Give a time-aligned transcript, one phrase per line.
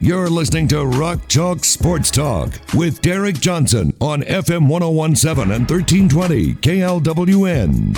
[0.00, 6.54] You're listening to Rock Chalk Sports Talk with Derek Johnson on FM 1017 and 1320
[6.54, 7.96] KLWN.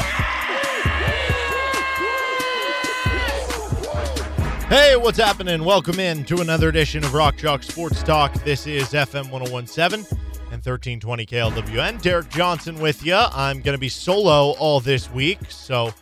[4.70, 5.62] Hey, what's happening?
[5.62, 8.32] Welcome in to another edition of Rock Chalk Sports Talk.
[8.44, 10.06] This is FM 1017
[10.52, 12.00] and 1320 KLWN.
[12.00, 13.14] Derek Johnson with you.
[13.14, 15.92] I'm going to be solo all this week, so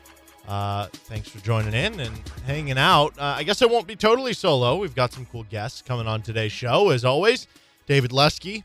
[0.49, 2.17] uh, thanks for joining in and
[2.47, 3.13] hanging out.
[3.19, 4.77] Uh, I guess I won't be totally solo.
[4.77, 7.47] We've got some cool guests coming on today's show, as always.
[7.87, 8.65] David Lesky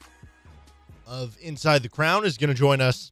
[1.05, 3.11] of Inside the Crown is going to join us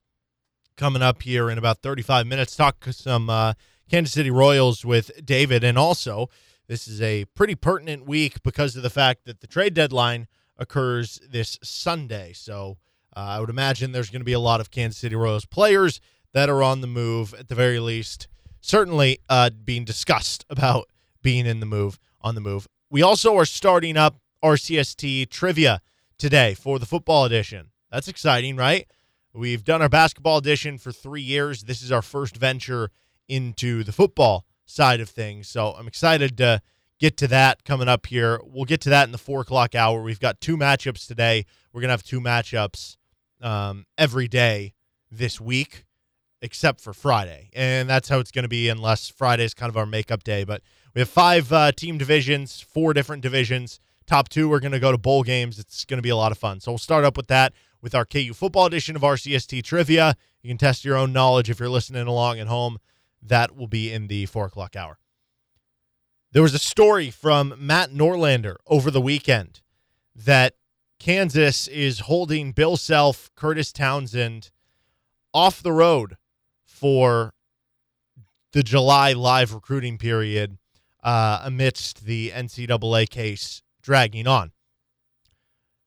[0.78, 2.56] coming up here in about 35 minutes.
[2.56, 3.54] Talk some uh,
[3.90, 5.66] Kansas City Royals with David.
[5.66, 6.30] And also,
[6.68, 11.20] this is a pretty pertinent week because of the fact that the trade deadline occurs
[11.30, 12.32] this Sunday.
[12.32, 12.78] So
[13.18, 16.00] uh, I would imagine there's going to be a lot of Kansas City Royals players
[16.32, 18.30] that are on the move at the very least
[18.62, 20.88] certainly uh, being discussed about
[21.22, 22.68] being in the move on the move.
[22.90, 25.82] We also are starting up RCST trivia
[26.18, 27.72] today for the football edition.
[27.92, 28.88] That's exciting, right?
[29.34, 31.64] We've done our basketball edition for three years.
[31.64, 32.90] This is our first venture
[33.28, 35.48] into the football side of things.
[35.48, 36.62] So I'm excited to
[37.00, 38.40] get to that coming up here.
[38.44, 40.02] We'll get to that in the four o'clock hour.
[40.02, 41.46] We've got two matchups today.
[41.72, 42.98] We're going to have two matchups
[43.42, 44.74] um, every day
[45.10, 45.86] this week
[46.42, 47.50] except for Friday.
[47.54, 50.44] And that's how it's going to be unless Friday is kind of our makeup day.
[50.44, 50.62] But
[50.94, 53.80] we have five uh, team divisions, four different divisions.
[54.08, 55.60] Top two are going to go to bowl games.
[55.60, 56.60] It's going to be a lot of fun.
[56.60, 60.16] So we'll start up with that with our KU football edition of RCST Trivia.
[60.42, 62.78] You can test your own knowledge if you're listening along at home.
[63.22, 64.98] That will be in the four o'clock hour.
[66.32, 69.62] There was a story from Matt Norlander over the weekend
[70.16, 70.56] that
[70.98, 74.52] Kansas is holding Bill Self, Kurtis Townsend
[75.34, 76.18] off the road
[76.82, 77.34] for
[78.54, 80.58] the July live recruiting period
[81.04, 84.52] uh, amidst the NCAA case dragging on.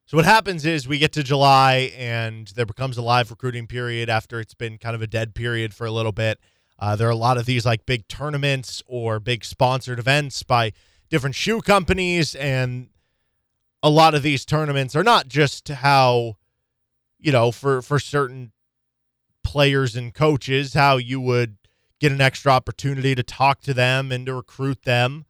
[0.07, 4.09] So what happens is we get to July and there becomes a live recruiting period
[4.09, 6.39] after it's been kind of a dead period for a little bit.
[6.79, 10.73] Uh, there are a lot of these like big tournaments or big sponsored events by
[11.09, 12.89] different shoe companies, and
[13.83, 16.37] a lot of these tournaments are not just how
[17.19, 18.53] you know for for certain
[19.45, 21.57] players and coaches, how you would
[22.01, 25.27] get an extra opportunity to talk to them and to recruit them.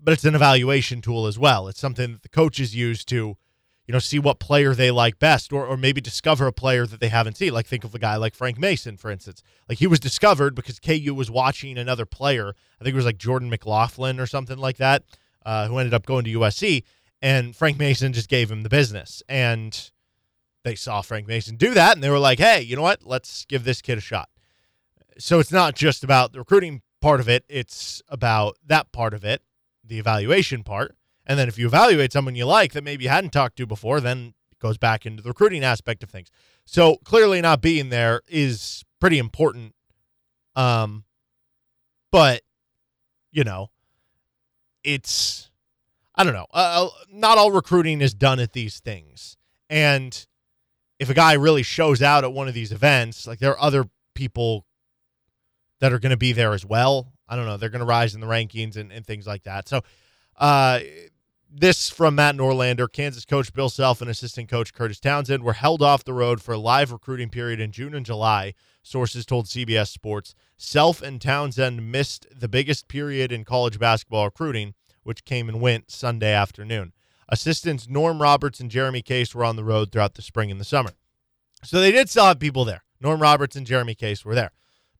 [0.00, 1.68] But it's an evaluation tool as well.
[1.68, 3.36] It's something that the coaches use to,
[3.86, 7.00] you know, see what player they like best or, or maybe discover a player that
[7.00, 7.52] they haven't seen.
[7.52, 9.42] Like think of a guy like Frank Mason, for instance.
[9.68, 12.54] Like he was discovered because KU was watching another player.
[12.80, 15.04] I think it was like Jordan McLaughlin or something like that,
[15.44, 16.84] uh, who ended up going to USC.
[17.20, 19.22] And Frank Mason just gave him the business.
[19.28, 19.90] And
[20.64, 23.04] they saw Frank Mason do that and they were like, hey, you know what?
[23.04, 24.28] Let's give this kid a shot.
[25.18, 29.24] So it's not just about the recruiting part of it, it's about that part of
[29.24, 29.42] it,
[29.84, 30.96] the evaluation part.
[31.26, 34.00] And then if you evaluate someone you like that maybe you hadn't talked to before,
[34.00, 36.30] then it goes back into the recruiting aspect of things.
[36.64, 39.74] So clearly not being there is pretty important.
[40.56, 41.04] Um,
[42.10, 42.42] but
[43.30, 43.70] you know,
[44.82, 45.50] it's
[46.14, 46.46] I don't know.
[46.52, 49.36] Uh, not all recruiting is done at these things,
[49.70, 50.26] and
[50.98, 53.88] if a guy really shows out at one of these events, like there are other
[54.14, 54.66] people
[55.80, 57.12] that are going to be there as well.
[57.28, 57.56] I don't know.
[57.56, 59.68] They're going to rise in the rankings and, and things like that.
[59.68, 59.82] So,
[60.36, 60.80] uh,
[61.50, 65.82] this from Matt Norlander, Kansas coach Bill Self and assistant coach Kurtis Townsend were held
[65.82, 68.54] off the road for a live recruiting period in June and July.
[68.82, 70.34] Sources told CBS Sports.
[70.56, 75.90] Self and Townsend missed the biggest period in college basketball recruiting, which came and went
[75.90, 76.92] Sunday afternoon.
[77.28, 80.64] Assistants Norm Roberts and Jeremy Case were on the road throughout the spring and the
[80.64, 80.92] summer.
[81.62, 82.84] So they did still have people there.
[83.00, 84.52] Norm Roberts and Jeremy Case were there.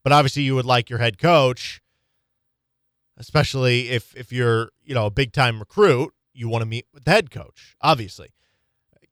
[0.03, 1.81] But obviously you would like your head coach,
[3.17, 7.05] especially if if you're, you know, a big time recruit, you want to meet with
[7.05, 8.31] the head coach, obviously.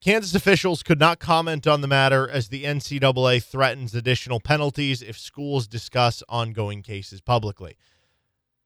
[0.01, 5.19] Kansas officials could not comment on the matter as the NCAA threatens additional penalties if
[5.19, 7.77] schools discuss ongoing cases publicly.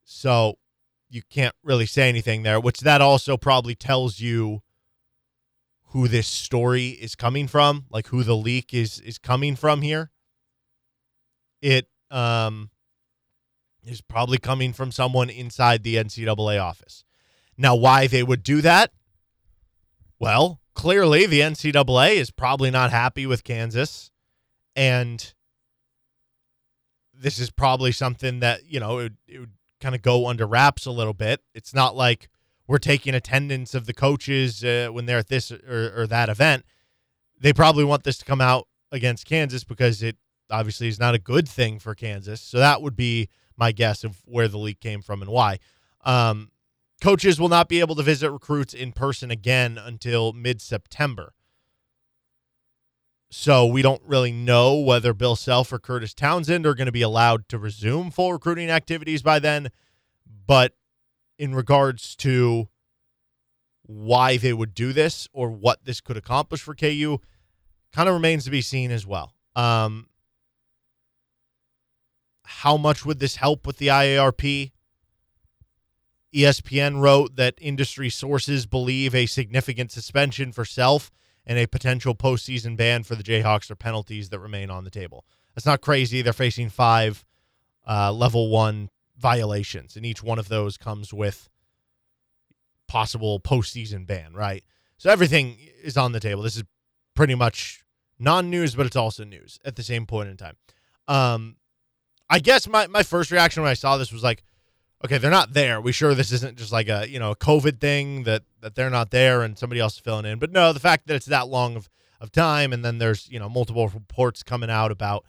[0.04, 0.58] So
[1.10, 4.62] you can't really say anything there, which that also probably tells you
[5.86, 10.10] who this story is coming from, like who the leak is is coming from here.
[11.60, 12.70] It um
[13.84, 17.04] is probably coming from someone inside the NCAA office.
[17.56, 18.92] Now, why they would do that,
[20.18, 24.10] Well, clearly the NCAA is probably not happy with Kansas.
[24.76, 25.32] And
[27.12, 30.46] this is probably something that, you know, it, would- it would kind of go under
[30.46, 31.40] wraps a little bit.
[31.54, 32.28] It's not like
[32.66, 36.64] we're taking attendance of the coaches uh, when they're at this or, or that event.
[37.40, 40.16] They probably want this to come out against Kansas because it
[40.50, 42.40] obviously is not a good thing for Kansas.
[42.40, 45.58] So that would be my guess of where the leak came from and why.
[46.04, 46.50] Um,
[47.00, 51.34] coaches will not be able to visit recruits in person again until mid September.
[53.30, 57.02] So we don't really know whether Bill Self or Kurtis Townsend are going to be
[57.02, 59.70] allowed to resume full recruiting activities by then.
[60.46, 60.74] But
[61.38, 62.68] in regards to
[63.82, 67.18] why they would do this or what this could accomplish for KU,
[67.92, 69.34] kind of remains to be seen as well.
[69.54, 70.08] Um,
[72.44, 74.72] how much would this help with the IARP?
[76.34, 81.10] ESPN wrote that industry sources believe a significant suspension for Self
[81.50, 85.24] and a potential postseason ban for the Jayhawks are penalties that remain on the table.
[85.52, 86.22] That's not crazy.
[86.22, 87.24] They're facing five
[87.84, 88.88] uh, level one
[89.18, 91.48] violations, and each one of those comes with
[92.86, 94.62] possible postseason ban, right?
[94.96, 96.42] So everything is on the table.
[96.42, 96.62] This is
[97.16, 97.82] pretty much
[98.16, 100.54] non-news, but it's also news at the same point in time.
[101.08, 101.56] Um,
[102.28, 104.44] I guess my, my first reaction when I saw this was like,
[105.04, 105.80] okay, they're not there.
[105.80, 108.90] We sure this isn't just like a you know a COVID thing that that they're
[108.90, 110.38] not there and somebody else is filling in.
[110.38, 111.88] But no, the fact that it's that long of
[112.20, 115.24] of time and then there's you know multiple reports coming out about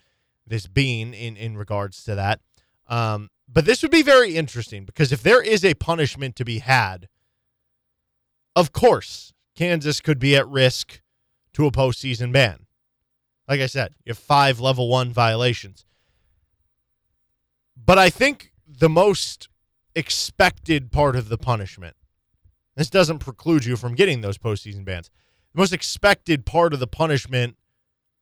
[0.46, 2.42] this being in in regards to that.
[2.88, 6.60] Um, but this would be very interesting because if there is a punishment to be
[6.60, 7.08] had,
[8.56, 11.02] of course Kansas could be at risk
[11.54, 12.66] to a postseason ban.
[13.48, 15.86] Like I said, you have five level one violations.
[17.76, 19.50] But I think the most
[19.96, 21.96] expected part of the punishment,
[22.76, 25.10] this doesn't preclude you from getting those postseason bans.
[25.54, 27.58] The most expected part of the punishment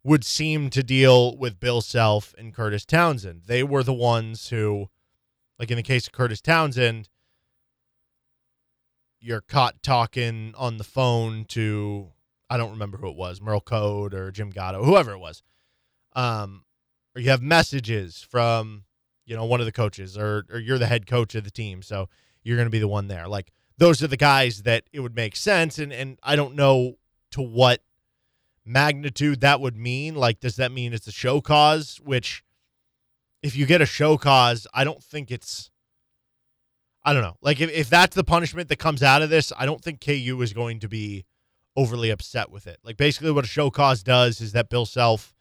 [0.03, 3.43] would seem to deal with Bill Self and Kurtis Townsend.
[3.45, 4.89] They were the ones who,
[5.59, 7.09] like in the case of Kurtis Townsend,
[9.19, 12.11] you're caught talking on the phone to
[12.49, 15.43] I don't remember who it was, Merl Code or Jim Gatto, whoever it was.
[16.13, 16.63] Um,
[17.15, 18.85] or you have messages from,
[19.29, 21.81] you know, one of the coaches, or or you're the head coach of the team,
[21.81, 22.09] so
[22.43, 23.27] you're going to be the one there.
[23.27, 26.95] Like those are the guys that it would make sense, and and I don't know
[27.31, 27.81] to what
[28.65, 30.15] magnitude that would mean.
[30.15, 32.01] Like, does that mean it's a show cause?
[32.03, 32.43] Which,
[33.43, 35.69] if you get a show cause, I don't think it's.
[37.05, 37.37] I don't know.
[37.41, 40.41] Like, if, if that's the punishment that comes out of this, I don't think KU
[40.41, 41.25] is going to be
[41.75, 42.79] overly upset with it.
[42.83, 45.33] Like basically what a show cause does is that Bill Self,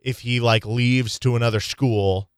[0.00, 2.30] if he like leaves to another school,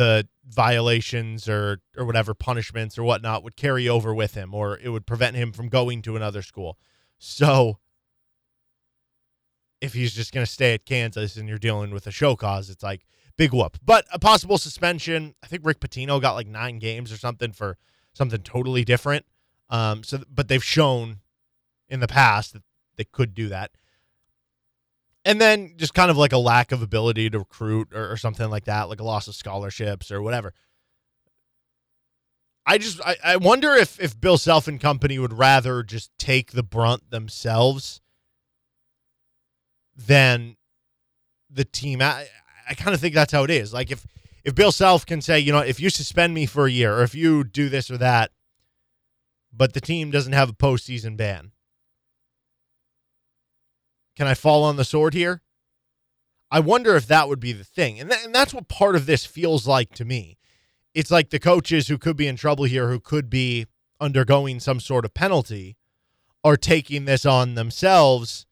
[0.00, 4.88] the violations or or whatever punishments or whatnot would carry over with him, or it
[4.88, 6.78] would prevent him from going to another school.
[7.18, 7.78] So
[9.82, 12.82] if he's just gonna stay at Kansas and you're dealing with a show cause, it's
[12.82, 13.04] like
[13.36, 13.76] big whoop.
[13.84, 17.76] But a possible suspension, I think Rick Pitino got like nine games or something for
[18.14, 19.26] something totally different.
[19.68, 21.18] Um, so but they've shown
[21.90, 22.62] in the past that
[22.96, 23.72] they could do that.
[25.24, 28.48] And then just kind of like a lack of ability to recruit or, or something
[28.48, 30.54] like that, like a loss of scholarships or whatever.
[32.66, 36.52] I just I, I wonder if if Bill Self and company would rather just take
[36.52, 38.00] the brunt themselves
[39.96, 40.56] than
[41.50, 42.00] the team.
[42.00, 42.26] I
[42.68, 43.72] I kind of think that's how it is.
[43.72, 44.06] Like if
[44.44, 47.02] if Bill Self can say, you know, if you suspend me for a year or
[47.02, 48.30] if you do this or that,
[49.52, 51.52] but the team doesn't have a postseason ban,
[54.20, 55.40] can I fall on the sword here?
[56.50, 57.98] I wonder if that would be the thing.
[57.98, 60.36] And, th- and that's what part of this feels like to me.
[60.92, 63.64] It's like the coaches who could be in trouble here, who could be
[63.98, 65.78] undergoing some sort of penalty,
[66.44, 68.44] are taking this on themselves.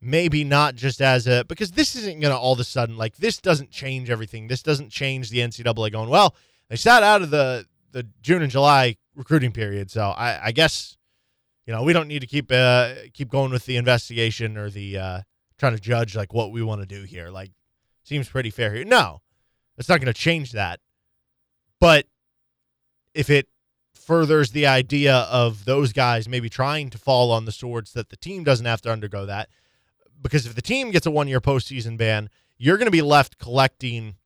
[0.00, 3.18] Maybe not just as a, because this isn't going to all of a sudden, like,
[3.18, 4.48] this doesn't change everything.
[4.48, 6.34] This doesn't change the NCAA going, well,
[6.70, 9.90] they sat out of the, the June and July recruiting period.
[9.90, 10.96] So I, I guess
[11.66, 14.98] you know, we don't need to keep uh, keep going with the investigation or the
[14.98, 15.20] uh,
[15.58, 17.28] trying to judge like what we want to do here.
[17.28, 17.52] Like,
[18.02, 18.84] seems pretty fair here.
[18.84, 19.22] No,
[19.78, 20.80] it's not going to change that.
[21.80, 22.06] But
[23.14, 23.48] if it
[23.94, 28.16] furthers the idea of those guys maybe trying to fall on the swords that the
[28.16, 29.48] team doesn't have to undergo that,
[30.20, 32.28] because if the team gets a one year postseason ban,
[32.58, 34.16] you're going to be left collecting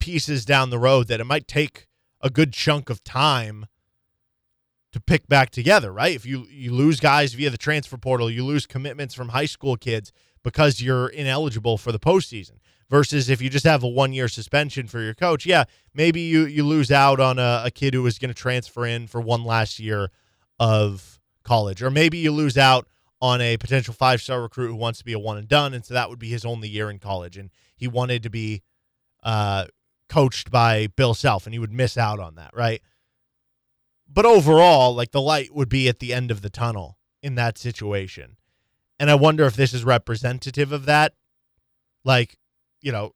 [0.00, 1.86] pieces down the road that it might take
[2.20, 3.66] a good chunk of time
[4.96, 6.14] to pick back together, right?
[6.14, 9.76] If you you lose guys via the transfer portal, you lose commitments from high school
[9.76, 10.10] kids
[10.42, 12.58] because you're ineligible for the postseason.
[12.88, 16.46] Versus if you just have a one year suspension for your coach, yeah, maybe you
[16.46, 19.44] you lose out on a, a kid who is going to transfer in for one
[19.44, 20.10] last year
[20.58, 21.82] of college.
[21.82, 22.88] Or maybe you lose out
[23.20, 25.74] on a potential five star recruit who wants to be a one and done.
[25.74, 27.36] And so that would be his only year in college.
[27.36, 28.62] And he wanted to be
[29.22, 29.66] uh,
[30.08, 32.80] coached by Bill Self and he would miss out on that, right?
[34.08, 37.58] But overall, like the light would be at the end of the tunnel in that
[37.58, 38.36] situation.
[38.98, 41.14] And I wonder if this is representative of that.
[42.04, 42.38] Like,
[42.80, 43.14] you know,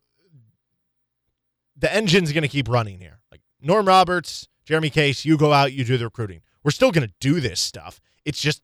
[1.77, 3.21] the engine's going to keep running here.
[3.31, 6.43] Like Norm Roberts, Jeremy Case, you go out, you do the recruiting.
[6.63, 8.01] We're still going to do this stuff.
[8.25, 8.63] It's just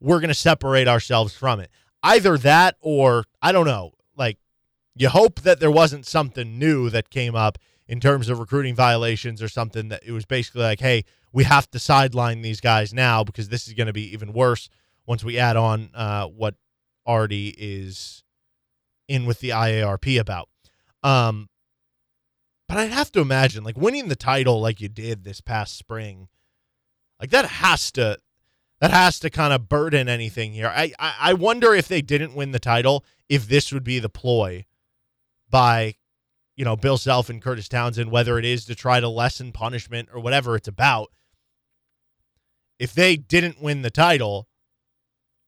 [0.00, 1.70] we're going to separate ourselves from it.
[2.02, 4.38] Either that or I don't know, like
[4.94, 7.58] you hope that there wasn't something new that came up
[7.88, 11.70] in terms of recruiting violations or something that it was basically like, hey, we have
[11.70, 14.68] to sideline these guys now because this is going to be even worse
[15.06, 16.54] once we add on uh, what
[17.06, 18.24] already is
[19.08, 20.48] in with the IARP about.
[21.02, 21.48] Um,
[22.68, 26.28] but I'd have to imagine like winning the title like you did this past spring,
[27.20, 28.18] like that has to
[28.80, 30.72] that has to kind of burden anything here.
[30.74, 34.08] I, I I wonder if they didn't win the title, if this would be the
[34.08, 34.66] ploy
[35.48, 35.94] by
[36.56, 40.08] you know Bill Self and Kurtis Townsend, whether it is to try to lessen punishment
[40.12, 41.12] or whatever it's about.
[42.78, 44.48] If they didn't win the title,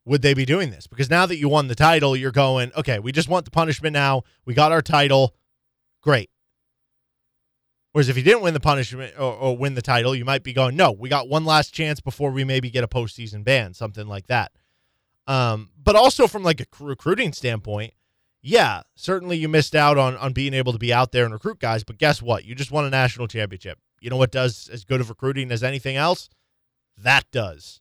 [0.05, 0.87] would they be doing this?
[0.87, 3.93] Because now that you won the title, you're going, okay, we just want the punishment
[3.93, 4.23] now.
[4.47, 5.35] We got our title.
[6.03, 6.31] Great.
[7.93, 10.53] Whereas if you didn't win the punishment or, or, win the title, you might be
[10.53, 14.07] going, no, we got one last chance before we maybe get a postseason ban, something
[14.07, 14.53] like that.
[15.27, 17.93] Um, but also from like a recruiting standpoint,
[18.49, 21.61] yeah, certainly you missed out on on being able to be out there and recruit
[21.61, 21.85] guys.
[21.85, 22.47] But guess what?
[22.47, 23.79] You just won a national championship.
[24.01, 26.31] You know what does as good of recruiting as anything else?
[26.97, 27.81] That does.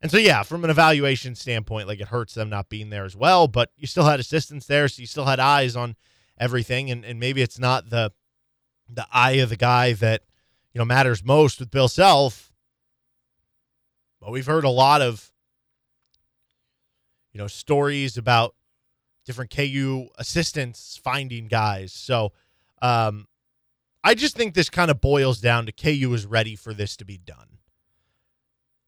[0.00, 3.16] And so, yeah, from an evaluation standpoint, like it hurts them not being there as
[3.16, 5.96] well, but you still had assistants there, so you still had eyes on
[6.38, 6.90] everything.
[6.90, 8.12] And, and maybe it's not the
[8.88, 10.22] the eye of the guy that
[10.72, 12.52] you know matters most with Bill Self.
[14.20, 15.32] But we've heard a lot of
[17.32, 18.54] you know stories about
[19.26, 21.92] different KU assistants finding guys.
[21.92, 22.32] So
[22.80, 23.26] um,
[24.02, 27.04] I just think this kind of boils down to KU is ready for this to
[27.04, 27.58] be done.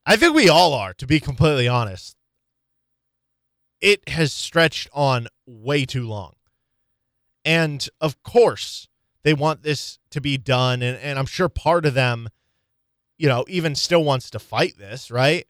[0.07, 2.17] I think we all are, to be completely honest.
[3.81, 6.35] It has stretched on way too long.
[7.45, 8.89] And of course,
[9.23, 10.83] they want this to be done.
[10.83, 12.29] And, and I'm sure part of them,
[13.19, 15.47] you know, even still wants to fight this, right?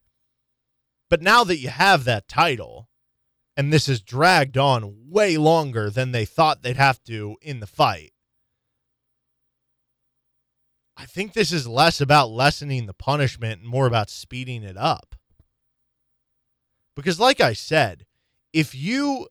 [1.08, 2.87] But now that you have that title,
[3.58, 7.66] and this has dragged on way longer than they thought they'd have to in the
[7.66, 8.12] fight,
[10.96, 15.16] I think this is less about lessening the punishment and more about speeding it up.
[16.94, 18.06] Because like I said,
[18.52, 19.26] if you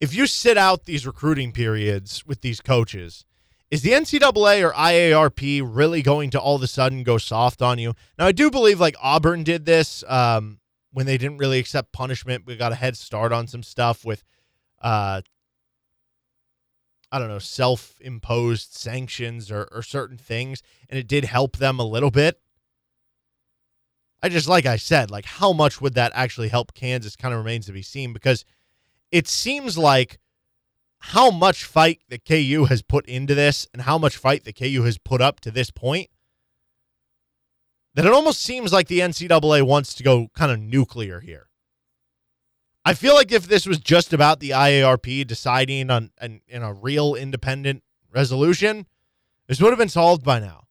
[0.00, 3.26] if you sit out these recruiting periods with these coaches,
[3.70, 7.78] is the NCAA or IARP really going to all of a sudden go soft on
[7.78, 7.94] you?
[8.18, 10.60] Now, I do believe like Auburn did this um,
[10.94, 12.46] when they didn't really accept punishment.
[12.46, 14.22] We got a head start on some stuff with
[14.80, 15.20] uh,
[17.12, 21.78] I don't know, self imposed sanctions or, or certain things, and it did help them
[21.78, 22.40] a little bit.
[24.22, 27.38] I just, like I said, like how much would that actually help Kansas kind of
[27.38, 28.44] remains to be seen because
[29.12, 30.18] it seems like
[30.98, 34.82] how much fight the KU has put into this and how much fight the KU
[34.84, 36.08] has put up to this point
[37.94, 41.48] that it almost seems like the NCAA wants to go kind of nuclear here.
[42.84, 46.74] I feel like if this was just about the IARP deciding on an, in a
[46.74, 47.82] real independent
[48.12, 48.86] resolution,
[49.46, 50.64] this would have been solved by now.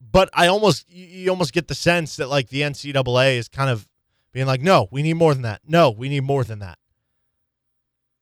[0.00, 3.86] But I almost you almost get the sense that like the NCAA is kind of
[4.32, 5.60] being like, no, we need more than that.
[5.66, 6.78] No, we need more than that.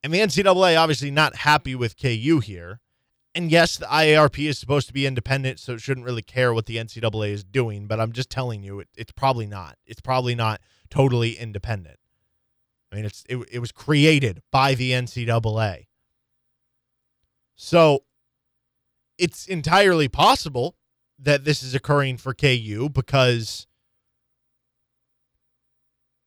[0.02, 2.80] And the NCAA obviously not happy with KU here.
[3.36, 6.64] And yes, the IARP is supposed to be independent, so it shouldn't really care what
[6.64, 7.86] the NCAA is doing.
[7.86, 9.76] But I'm just telling you, it, it's probably not.
[9.84, 11.98] It's probably not totally independent.
[12.90, 15.84] I mean, it's it, it was created by the NCAA.
[17.56, 18.04] So
[19.18, 20.74] it's entirely possible
[21.18, 23.66] that this is occurring for KU because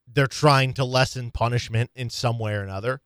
[0.08, 3.01] they're trying to lessen punishment in some way or another.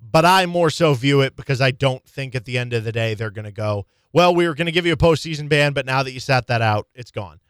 [0.00, 2.92] But I more so view it because I don't think at the end of the
[2.92, 5.72] day they're going to go, well, we were going to give you a postseason ban,
[5.72, 7.40] but now that you sat that out, it's gone.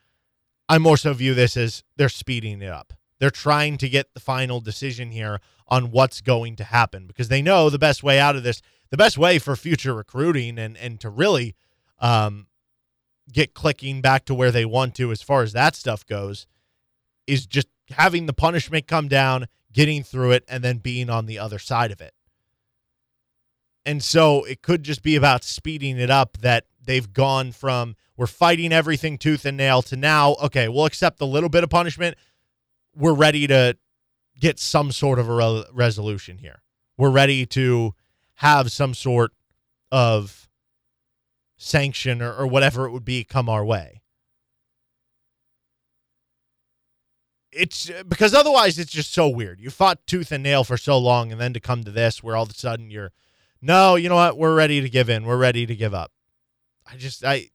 [0.68, 2.92] I more so view this as they're speeding it up.
[3.18, 7.42] They're trying to get the final decision here on what's going to happen because they
[7.42, 11.00] know the best way out of this, the best way for future recruiting and and
[11.00, 11.54] to really
[11.98, 12.46] um,
[13.32, 16.46] get clicking back to where they want to as far as that stuff goes,
[17.26, 21.38] is just having the punishment come down, getting through it, and then being on the
[21.38, 22.12] other side of it.
[23.86, 28.26] And so it could just be about speeding it up that they've gone from we're
[28.26, 32.16] fighting everything tooth and nail to now, okay, we'll accept a little bit of punishment.
[32.94, 33.76] We're ready to
[34.40, 36.62] get some sort of a re- resolution here.
[36.96, 37.94] We're ready to
[38.36, 39.32] have some sort
[39.92, 40.48] of
[41.58, 44.02] sanction or, or whatever it would be come our way.
[47.52, 49.60] It's because otherwise it's just so weird.
[49.60, 52.36] You fought tooth and nail for so long, and then to come to this where
[52.36, 53.12] all of a sudden you're,
[53.66, 54.38] no, you know what?
[54.38, 55.26] We're ready to give in.
[55.26, 56.12] We're ready to give up.
[56.86, 57.50] I just, I,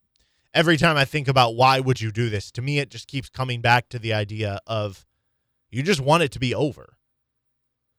[0.54, 3.30] every time I think about why would you do this, to me, it just keeps
[3.30, 5.06] coming back to the idea of
[5.70, 6.98] you just want it to be over.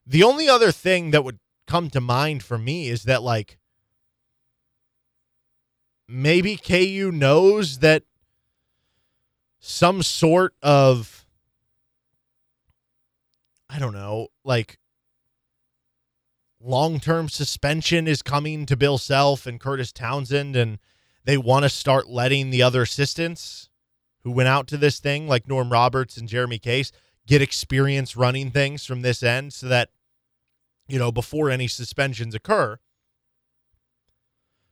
[0.07, 3.59] The only other thing that would come to mind for me is that, like,
[6.07, 8.02] maybe KU knows that
[9.59, 11.25] some sort of,
[13.71, 14.78] I don't know, like,
[16.62, 20.78] long term suspension is coming to Bill Self and Kurtis Townsend, and
[21.25, 23.69] they want to start letting the other assistants
[24.25, 26.92] who went out to this thing, like Norm Roberts and Jeremy Case,
[27.26, 29.90] get experience running things from this end so that,
[30.88, 32.78] you know, before any suspensions occur,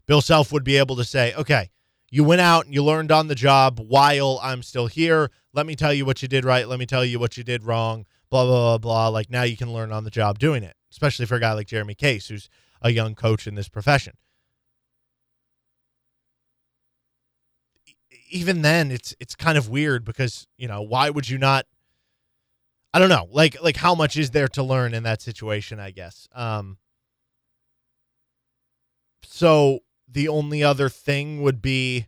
[0.07, 1.71] Bill Self would be able to say, okay,
[2.11, 5.31] you went out and you learned on the job while I'm still here.
[5.53, 6.67] Let me tell you what you did right.
[6.67, 8.07] Let me tell you what you did wrong.
[8.31, 9.09] Blah, blah, blah, blah.
[9.09, 11.67] Like now you can learn on the job doing it, especially for a guy like
[11.67, 12.49] Jeremy Case, who's
[12.83, 14.15] a young coach in this profession.
[18.31, 21.67] Even then, it's it's kind of weird because, you know, why would you not
[22.93, 23.29] I don't know.
[23.31, 26.29] Like like how much is there to learn in that situation, I guess.
[26.35, 26.79] Um
[29.23, 32.07] so the only other thing would be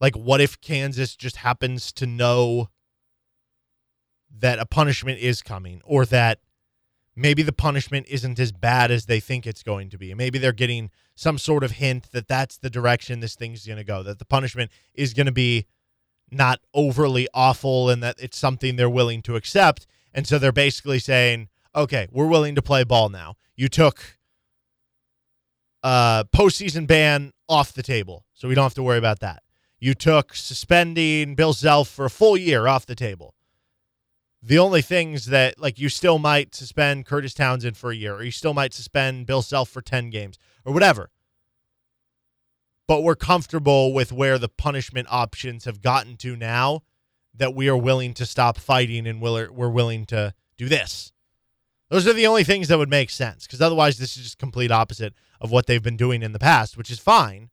[0.00, 2.68] like what if Kansas just happens to know
[4.38, 6.40] that a punishment is coming or that
[7.16, 10.12] maybe the punishment isn't as bad as they think it's going to be.
[10.14, 13.84] Maybe they're getting some sort of hint that that's the direction this thing's going to
[13.84, 15.66] go, that the punishment is going to be
[16.30, 19.86] not overly awful and that it's something they're willing to accept.
[20.12, 23.36] And so they're basically saying, okay, we're willing to play ball now.
[23.56, 24.18] You took
[25.82, 29.42] uh postseason ban off the table, so we don't have to worry about that.
[29.78, 33.34] You took suspending Bill Self for a full year off the table.
[34.46, 38.22] The only things that like you still might suspend Kurtis Townsend for a year, or
[38.22, 41.10] you still might suspend Bill Self for ten games, or whatever.
[42.86, 46.82] But we're comfortable with where the punishment options have gotten to now
[47.34, 51.12] that we are willing to stop fighting and will we're willing to do this.
[51.90, 54.70] Those are the only things that would make sense because otherwise, this is just complete
[54.70, 57.50] opposite of what they've been doing in the past, which is fine.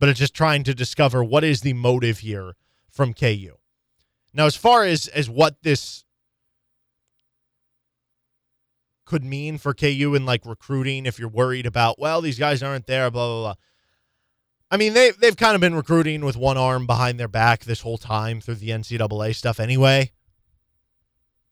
[0.00, 2.56] But it's just trying to discover what is the motive here
[2.90, 3.58] from KU.
[4.34, 6.04] Now, as far as as what this
[9.06, 12.86] could mean for KU in like recruiting, if you're worried about, well, these guys aren't
[12.86, 13.54] there, blah blah blah.
[14.70, 17.80] I mean, they they've kind of been recruiting with one arm behind their back this
[17.80, 20.12] whole time through the NCAA stuff anyway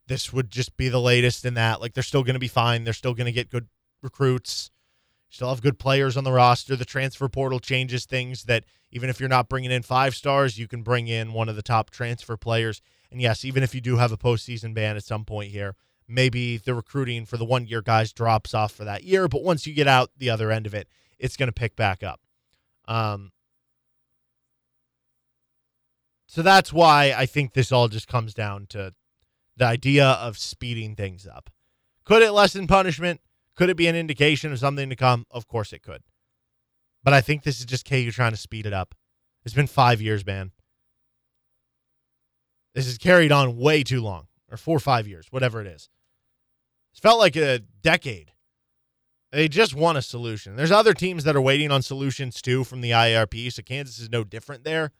[0.07, 1.81] this would just be the latest in that.
[1.81, 2.83] Like they're still going to be fine.
[2.83, 3.67] They're still going to get good
[4.01, 4.71] recruits.
[5.29, 6.75] Still have good players on the roster.
[6.75, 10.67] The transfer portal changes things that even if you're not bringing in five stars, you
[10.67, 12.81] can bring in one of the top transfer players.
[13.11, 15.75] And yes, even if you do have a postseason ban at some point here,
[16.07, 19.27] maybe the recruiting for the one year guys drops off for that year.
[19.27, 20.87] But once you get out the other end of it,
[21.19, 22.21] it's going to pick back up.
[22.87, 23.31] Um,
[26.27, 28.93] so that's why I think this all just comes down to
[29.57, 31.49] the idea of speeding things up.
[32.03, 33.21] Could it lessen punishment?
[33.55, 35.25] Could it be an indication of something to come?
[35.31, 36.03] Of course it could.
[37.03, 38.95] But I think this is just KU trying to speed it up.
[39.45, 40.51] It's been five years, man.
[42.73, 45.89] This has carried on way too long, or four or five years, whatever it is.
[46.91, 48.31] It's felt like a decade.
[49.31, 50.55] They just want a solution.
[50.55, 54.09] There's other teams that are waiting on solutions too from the IARP, so Kansas is
[54.09, 54.91] no different there.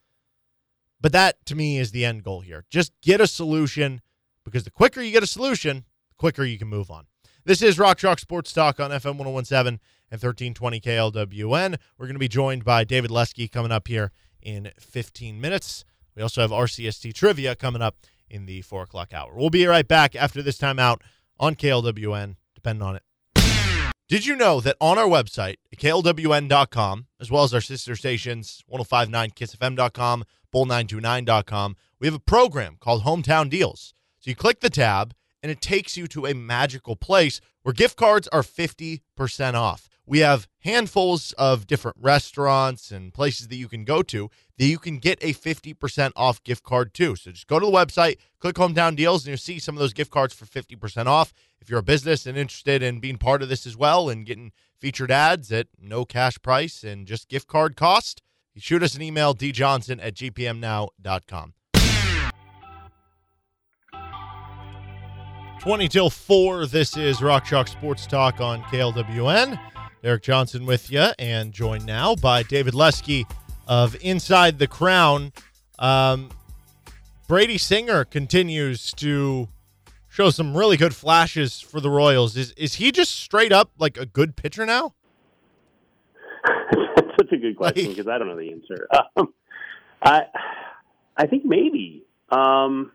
[0.99, 2.65] But that to me is the end goal here.
[2.69, 4.01] Just get a solution
[4.43, 7.05] because the quicker you get a solution, the quicker you can move on.
[7.45, 9.79] This is Rock Chalk Sports Talk on FM 1017
[10.11, 11.77] and 1320 KLWN.
[11.97, 15.85] We're going to be joined by David Lesky coming up here in 15 minutes.
[16.15, 17.97] We also have RCST trivia coming up
[18.35, 19.33] in the 4 o'clock hour.
[19.33, 21.01] We'll be right back after this timeout
[21.39, 22.35] on KLWN.
[22.53, 23.03] Depend on it.
[24.07, 30.25] Did you know that on our website, klwn.com, as well as our sister stations, 1059kissfm.com,
[30.53, 33.95] bull929.com, we have a program called Hometown Deals.
[34.19, 37.97] So you click the tab, and it takes you to a magical place where gift
[37.97, 39.01] cards are 50%
[39.55, 39.89] off.
[40.05, 44.77] We have handfuls of different restaurants and places that you can go to that you
[44.77, 47.15] can get a 50% off gift card too.
[47.15, 49.93] So just go to the website, click hometown deals, and you'll see some of those
[49.93, 51.33] gift cards for 50% off.
[51.59, 54.51] If you're a business and interested in being part of this as well and getting
[54.77, 58.21] featured ads at no cash price and just gift card cost,
[58.57, 61.53] shoot us an email, djohnson at gpmnow.com.
[65.59, 66.67] 20 till 4.
[66.67, 69.59] This is Rock Chalk Sports Talk on KLWN.
[70.05, 73.25] Derek Johnson with you, and joined now by David Lesky
[73.67, 75.33] of Inside the Crown.
[75.79, 76.29] Um,
[77.27, 79.47] Brady Singer continues to
[80.07, 82.37] show some really good flashes for the Royals.
[82.37, 84.93] Is is he just straight up like a good pitcher now?
[86.45, 88.87] That's such a good question because I don't know the answer.
[89.17, 89.33] Um,
[90.03, 90.25] I
[91.17, 92.05] I think maybe.
[92.29, 92.91] Um,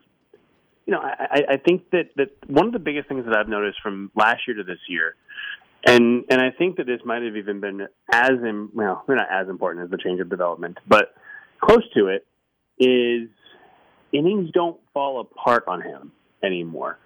[0.85, 3.79] you know, I, I think that, that one of the biggest things that I've noticed
[3.81, 5.15] from last year to this year,
[5.85, 9.49] and and I think that this might have even been as in, well, not as
[9.49, 11.13] important as the change of development, but
[11.59, 12.25] close to it,
[12.79, 13.29] is
[14.11, 16.11] innings don't fall apart on him
[16.43, 16.97] anymore.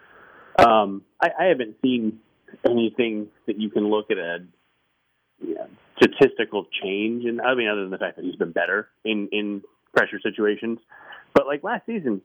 [0.57, 2.19] Um, I, I haven't seen
[2.65, 4.45] anything that you can look at a
[5.97, 9.63] statistical change, and I mean, other than the fact that he's been better in in
[9.93, 10.79] pressure situations,
[11.33, 12.21] but like last season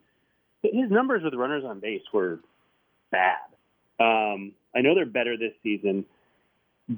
[0.63, 2.39] his numbers with runners on base were
[3.11, 3.37] bad.
[3.99, 6.05] Um, I know they're better this season,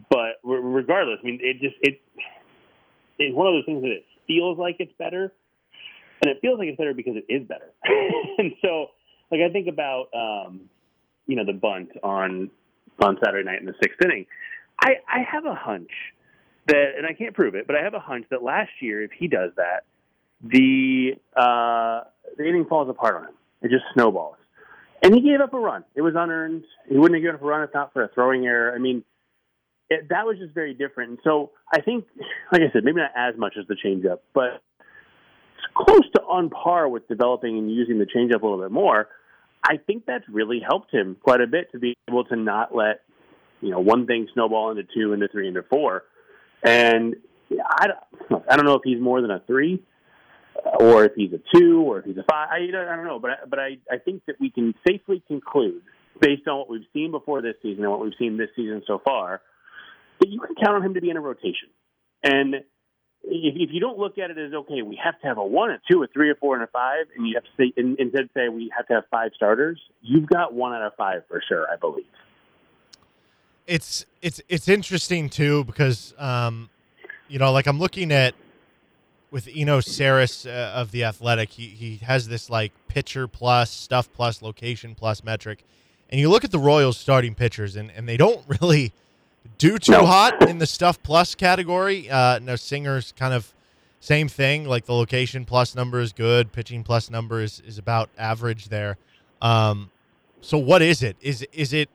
[0.10, 2.02] but regardless, I mean, it just it
[3.20, 5.34] it's one of those things that it feels like it's better,
[6.22, 7.72] and it feels like it's better because it is better.
[8.38, 8.88] and so,
[9.32, 10.62] like I think about um,
[11.28, 12.50] you know the bunt on
[13.02, 14.26] on Saturday night in the sixth inning.
[14.82, 15.92] I I have a hunch
[16.68, 19.12] that, and I can't prove it, but I have a hunch that last year, if
[19.12, 19.84] he does that,
[20.44, 24.36] the uh, the inning falls apart on him it just snowballs.
[25.02, 25.84] And he gave up a run.
[25.96, 26.64] It was unearned.
[26.88, 28.74] He wouldn't have given up a run if not for a throwing error.
[28.74, 29.04] I mean,
[29.90, 31.12] it, that was just very different.
[31.12, 32.06] And so I think,
[32.52, 34.62] like I said, maybe not as much as the changeup, but
[35.58, 39.08] it's close to on par with developing and using the changeup a little bit more.
[39.66, 43.02] I think that's really helped him quite a bit to be able to not let
[43.62, 46.04] you know one thing snowball into two, into three, into four.
[46.64, 47.16] And
[47.52, 49.82] I, don't, I don't know if he's more than a three,
[50.66, 52.50] uh, or if he's a two, or if he's a five.
[52.52, 55.82] I, I don't know, but I, but I, I think that we can safely conclude,
[56.20, 59.02] based on what we've seen before this season and what we've seen this season so
[59.04, 59.42] far,
[60.28, 61.70] you can count on him to be in a rotation.
[62.24, 62.64] And if,
[63.56, 65.80] if you don't look at it as okay, we have to have a one, a
[65.90, 68.30] two, a three, a four, and a five, and you have to say and, instead
[68.34, 71.68] say we have to have five starters, you've got one out of five for sure,
[71.72, 72.06] I believe.
[73.66, 76.70] It's it's it's interesting too because um,
[77.28, 78.36] you know, like I'm looking at
[79.32, 84.12] with Eno Sarris uh, of the Athletic, he he has this like pitcher plus stuff
[84.14, 85.64] plus location plus metric,
[86.10, 88.92] and you look at the Royals starting pitchers, and and they don't really
[89.58, 90.06] do too no.
[90.06, 92.10] hot in the stuff plus category.
[92.10, 93.54] Uh, no, Singer's kind of
[94.00, 94.66] same thing.
[94.66, 98.98] Like the location plus number is good, pitching plus number is is about average there.
[99.42, 99.92] Um,
[100.42, 101.16] so what is it?
[101.22, 101.90] Is is it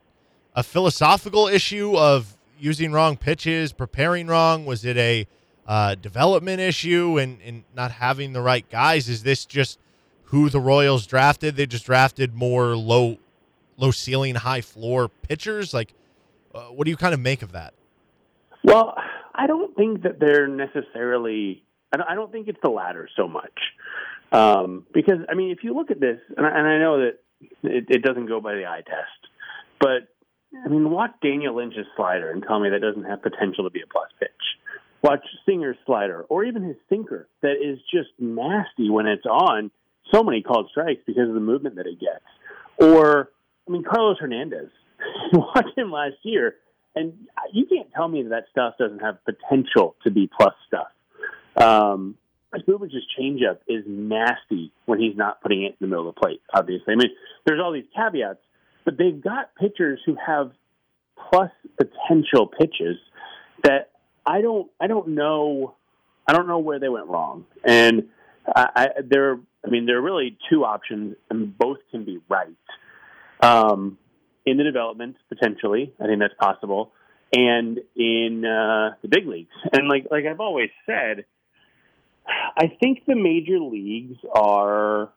[0.54, 4.64] a philosophical issue of using wrong pitches, preparing wrong?
[4.64, 5.26] Was it a
[5.66, 9.08] uh, development issue and, and not having the right guys?
[9.08, 9.78] Is this just
[10.24, 11.56] who the Royals drafted?
[11.56, 13.18] They just drafted more low
[13.76, 15.72] low ceiling, high floor pitchers.
[15.72, 15.94] Like,
[16.58, 17.74] uh, what do you kind of make of that?
[18.64, 18.96] Well,
[19.34, 21.62] I don't think that they're necessarily.
[21.92, 23.58] I don't think it's the latter so much,
[24.30, 27.18] um, because I mean, if you look at this, and I, and I know that
[27.62, 29.32] it, it doesn't go by the eye test,
[29.80, 30.08] but
[30.64, 33.80] I mean, watch Daniel Lynch's slider and tell me that doesn't have potential to be
[33.80, 34.28] a plus pitch
[35.02, 39.70] watch Singer's slider or even his sinker that is just nasty when it's on.
[40.12, 42.24] So many called strikes because of the movement that it gets.
[42.78, 43.30] Or,
[43.68, 44.70] I mean, Carlos Hernandez.
[45.32, 46.56] watch him last year,
[46.94, 47.12] and
[47.52, 50.88] you can't tell me that that stuff doesn't have potential to be plus stuff.
[51.56, 52.16] Um,
[53.18, 56.40] changeup is nasty when he's not putting it in the middle of the plate.
[56.54, 57.10] Obviously, I mean,
[57.44, 58.40] there's all these caveats,
[58.84, 60.52] but they've got pitchers who have
[61.30, 62.96] plus potential pitches
[63.64, 63.90] that
[64.24, 65.74] I don't I don't know
[66.26, 67.44] I don't know where they went wrong.
[67.64, 68.08] And
[68.54, 72.56] I, I there I mean there are really two options and both can be right.
[73.40, 73.98] Um,
[74.48, 76.92] in the development potentially, I think that's possible,
[77.32, 79.54] and in uh, the big leagues.
[79.72, 81.24] And like like I've always said,
[82.26, 85.10] I think the major leagues are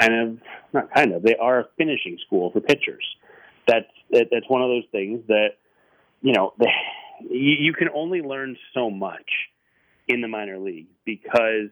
[0.00, 0.38] kind of
[0.72, 3.04] not kind of they are a finishing school for pitchers.
[3.66, 5.56] That's that's one of those things that
[6.20, 6.54] you know
[7.20, 9.30] you, you can only learn so much
[10.08, 11.70] in the minor league because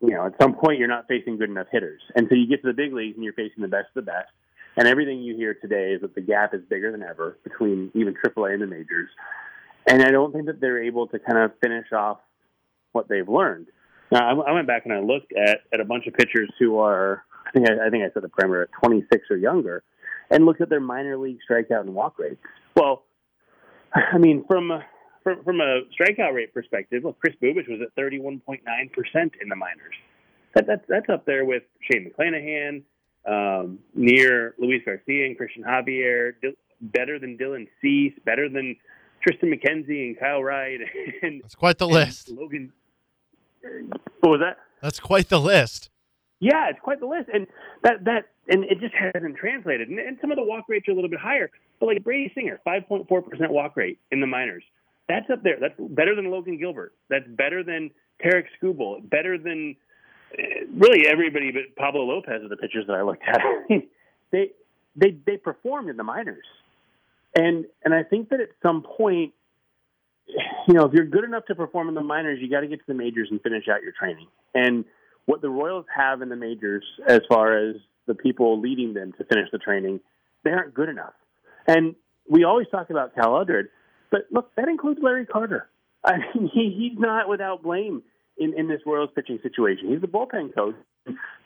[0.00, 2.62] you know at some point you're not facing good enough hitters, and so you get
[2.62, 4.30] to the big leagues and you're facing the best of the best,
[4.78, 8.14] And everything you hear today is that the gap is bigger than ever between even
[8.14, 9.08] AAA and the majors.
[9.88, 12.18] And I don't think that they're able to kind of finish off
[12.92, 13.66] what they've learned.
[14.12, 17.24] Now, I went back and I looked at, at a bunch of pitchers who are,
[17.44, 19.82] I think I, I think I said the parameter at 26 or younger,
[20.30, 22.40] and looked at their minor league strikeout and walk rates.
[22.76, 23.02] Well,
[23.94, 24.70] I mean, from
[25.24, 28.60] from, from a strikeout rate perspective, look, Kris Bubic was at 31.9%
[29.14, 29.94] in the minors.
[30.54, 32.82] That, that's, that's up there with Shane McClanahan,
[33.26, 36.32] um, near Luis Garcia and Cristian Javier,
[36.80, 38.76] better than Dylan Cease, better than
[39.26, 40.80] Triston McKenzie and Kyle Wright.
[41.22, 42.30] And, That's quite the list.
[42.30, 42.72] Logan.
[44.20, 44.58] What was that?
[44.80, 45.90] That's quite the list.
[46.40, 47.48] Yeah, it's quite the list, and
[47.82, 49.88] that that and it just hasn't translated.
[49.88, 51.50] And, and some of the walk rates are a little bit higher,
[51.80, 54.62] but like Brady Singer, five point four percent walk rate in the minors.
[55.08, 55.56] That's up there.
[55.60, 56.92] That's better than Logan Gilbert.
[57.10, 57.90] That's better than
[58.22, 59.08] Tarik Skubal.
[59.10, 59.74] Better than
[60.74, 63.40] really everybody but Pablo Lopez are the pitchers that I looked at.
[64.30, 64.50] they
[64.96, 66.46] they they performed in the minors,
[67.34, 69.32] and and I think that at some point,
[70.66, 72.80] you know, if you're good enough to perform in the minors, you got to get
[72.80, 74.26] to the majors and finish out your training.
[74.54, 74.84] And
[75.26, 79.24] what the Royals have in the majors, as far as the people leading them to
[79.24, 80.00] finish the training,
[80.44, 81.12] they aren't good enough.
[81.66, 81.94] And
[82.28, 83.68] we always talk about Cal Eldred,
[84.10, 85.68] but look, that includes Larry Carter.
[86.04, 88.02] I mean, he, he's not without blame
[88.38, 89.88] in, in this Royals pitching situation.
[89.88, 90.74] He's the bullpen coach.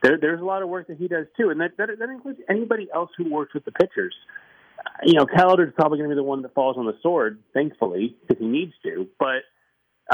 [0.03, 2.41] There, there's a lot of work that he does too, and that, that that includes
[2.49, 4.15] anybody else who works with the pitchers.
[5.05, 7.39] You know, Cal is probably going to be the one that falls on the sword,
[7.55, 9.07] thankfully, because he needs to.
[9.19, 9.45] But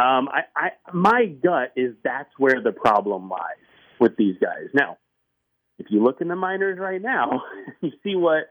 [0.00, 3.40] um, I, I, my gut is that's where the problem lies
[3.98, 4.68] with these guys.
[4.74, 4.98] Now,
[5.78, 7.42] if you look in the minors right now,
[7.80, 8.48] you see what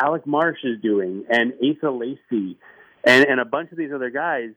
[0.00, 2.58] Alec Marsh is doing, and Asa Lacy,
[3.04, 4.50] and and a bunch of these other guys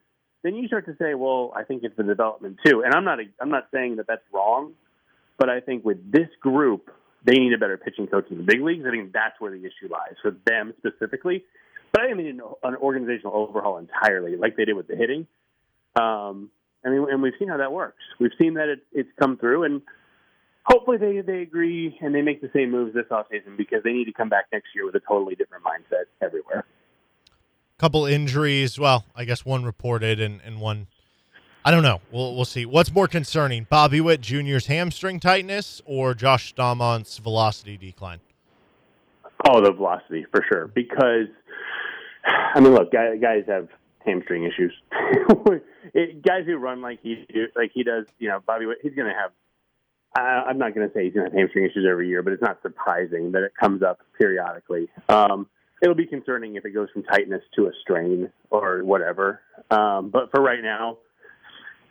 [0.45, 2.83] then you start to say, well, I think it's the development too.
[2.85, 4.73] And I'm not I'm not saying that that's wrong,
[5.39, 6.91] but I think with this group,
[7.25, 8.85] they need a better pitching coach in the big leagues.
[8.87, 11.43] I think that's where the issue lies for them specifically.
[11.91, 15.25] But I need an organizational overhaul entirely, like they did with the hitting.
[15.95, 16.51] Um,
[16.85, 18.03] I mean, and we've seen how that works.
[18.19, 19.81] We've seen that it, it's come through, and
[20.63, 24.05] hopefully they they agree and they make the same moves this offseason because they need
[24.05, 26.65] to come back next year with a totally different mindset everywhere
[27.77, 28.79] couple injuries.
[28.79, 30.87] Well, I guess one reported and, and one.
[31.63, 32.01] I don't know.
[32.11, 32.65] We'll we'll see.
[32.65, 38.19] What's more concerning, Bobby Witt Jr.'s hamstring tightness or Josh Staumont velocity decline?
[39.49, 40.67] Oh, the velocity for sure.
[40.67, 41.27] Because
[42.25, 43.69] I mean, look, guys, have
[44.05, 44.73] hamstring issues.
[45.93, 49.07] it, guys who run like he like he does, you know, Bobby Witt, he's going
[49.07, 49.31] to have.
[50.17, 52.33] I, I'm not going to say he's going to have hamstring issues every year, but
[52.33, 54.87] it's not surprising that it comes up periodically.
[55.09, 55.47] Um,
[55.81, 59.41] it'll be concerning if it goes from tightness to a strain or whatever.
[59.69, 60.97] Um, but for right now,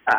[0.07, 0.17] uh,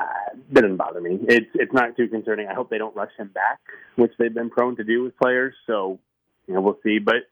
[0.51, 1.19] that doesn't bother me.
[1.28, 2.47] It's it's not too concerning.
[2.47, 3.60] I hope they don't rush him back,
[3.95, 5.54] which they've been prone to do with players.
[5.67, 5.99] So,
[6.47, 6.97] you know, we'll see.
[6.99, 7.28] But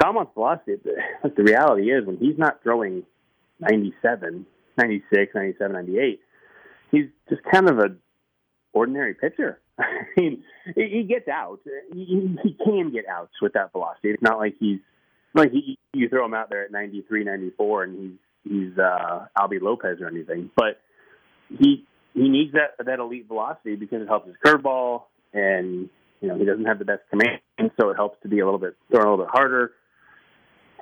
[0.00, 3.02] Staumont velocity, the, the reality is when he's not throwing
[3.58, 4.46] 97,
[4.78, 6.20] 96, 97, 98,
[6.92, 7.96] he's just kind of a
[8.72, 9.60] ordinary pitcher.
[9.78, 9.84] I
[10.16, 10.44] mean,
[10.76, 11.60] he gets out.
[11.92, 14.10] He, he can get outs with that velocity.
[14.10, 14.78] It's not like he's
[15.34, 19.60] like he, you throw him out there at 93, 94, and he's he's uh, Albie
[19.60, 20.80] Lopez or anything, but
[21.48, 25.88] he he needs that that elite velocity because it helps his curveball, and
[26.20, 27.40] you know he doesn't have the best command,
[27.80, 29.72] so it helps to be a little bit throw a little bit harder.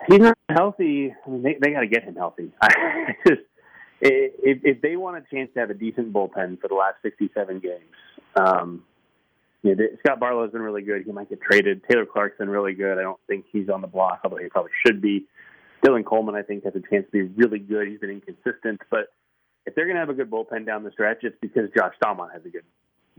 [0.09, 1.13] He's not healthy.
[1.27, 2.53] I mean, they they got to get him healthy.
[2.63, 3.43] I just
[4.01, 7.61] if if they want a chance to have a decent bullpen for the last 67
[7.61, 7.83] games,
[8.37, 8.85] um,
[9.63, 11.05] you know, Scott Barlow has been really good.
[11.05, 11.83] He might get traded.
[11.89, 12.99] Taylor Clarke's been really good.
[12.99, 15.27] I don't think he's on the block, although he probably should be.
[15.85, 17.89] Dylan Coleman, I think, has a chance to be really good.
[17.89, 19.13] He's been inconsistent, but
[19.67, 22.33] if they're going to have a good bullpen down the stretch, it's because Josh Staumont
[22.33, 22.65] has a good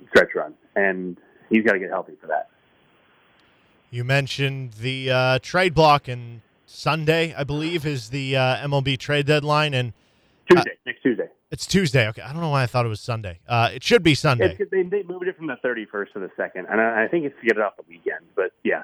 [0.10, 1.18] stretch run, and
[1.50, 2.50] he's got to get healthy for that.
[3.92, 9.26] You mentioned the uh, trade block, and Sunday, I believe, is the uh, MLB trade
[9.26, 9.94] deadline, and
[10.50, 11.30] Tuesday, uh, next Tuesday.
[11.52, 12.08] It's Tuesday.
[12.10, 13.40] Okay, I don't know why I thought it was Sunday.
[13.48, 14.56] Uh, it should be Sunday.
[14.60, 17.26] It's, they, they moved it from the 31st to the second, and I, I think
[17.26, 18.26] it's to get it off the weekend.
[18.36, 18.84] But yeah,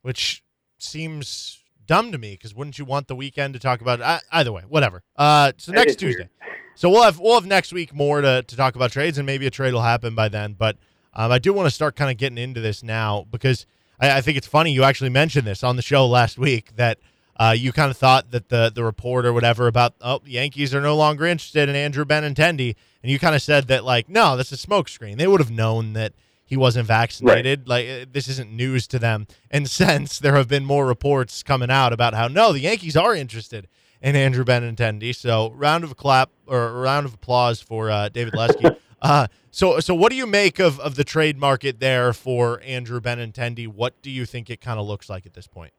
[0.00, 0.42] which
[0.78, 4.00] seems dumb to me because wouldn't you want the weekend to talk about?
[4.00, 5.02] Uh, either way, whatever.
[5.16, 6.28] Uh, so next Tuesday.
[6.40, 6.54] Weird.
[6.74, 9.46] So we'll have we'll have next week more to, to talk about trades, and maybe
[9.46, 10.54] a trade will happen by then.
[10.54, 10.76] But
[11.12, 13.66] um, I do want to start kind of getting into this now because
[14.00, 16.98] I, I think it's funny you actually mentioned this on the show last week that
[17.38, 20.74] uh, you kind of thought that the the report or whatever about oh the Yankees
[20.74, 24.36] are no longer interested in Andrew Benintendi, and you kind of said that like no,
[24.36, 25.18] that's a smokescreen.
[25.18, 26.12] They would have known that
[26.48, 27.68] he wasn't vaccinated.
[27.68, 27.88] Right.
[28.00, 29.26] Like this isn't news to them.
[29.50, 33.14] And since there have been more reports coming out about how no, the Yankees are
[33.14, 33.68] interested
[34.00, 35.14] in Andrew Benintendi.
[35.14, 38.68] So round of clap or round of applause for uh, David Lesky.
[39.00, 43.00] Uh, so, so what do you make of, of the trade market there for Andrew
[43.00, 43.68] Benintendi?
[43.68, 45.72] What do you think it kind of looks like at this point?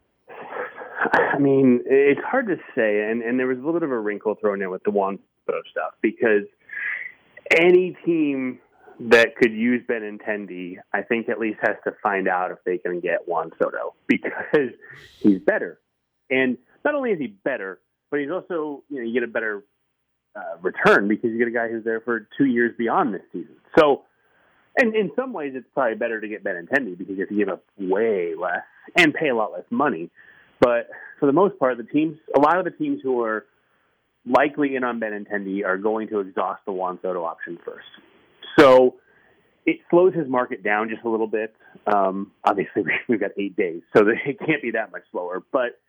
[0.99, 3.99] I mean, it's hard to say, and, and there was a little bit of a
[3.99, 6.43] wrinkle thrown in with the Juan Soto stuff because
[7.51, 8.59] any team
[8.99, 12.99] that could use Benintendi, I think at least has to find out if they can
[12.99, 14.71] get Juan Soto because
[15.19, 15.79] he's better.
[16.29, 17.79] And not only is he better,
[18.11, 19.63] but he's also, you know, you get a better
[20.35, 23.55] uh, return because you get a guy who's there for two years beyond this season.
[23.77, 24.03] So,
[24.77, 27.49] and in some ways, it's probably better to get Benintendi because you have to give
[27.49, 28.63] up way less
[28.95, 30.09] and pay a lot less money.
[30.59, 33.45] But for the most part, the teams, a lot of the teams who are
[34.25, 37.87] likely in on Benintendi are going to exhaust the Juan Soto option first.
[38.57, 38.95] So
[39.65, 41.53] it slows his market down just a little bit.
[41.87, 45.43] Um, obviously, we've got eight days, so it can't be that much slower.
[45.51, 45.79] But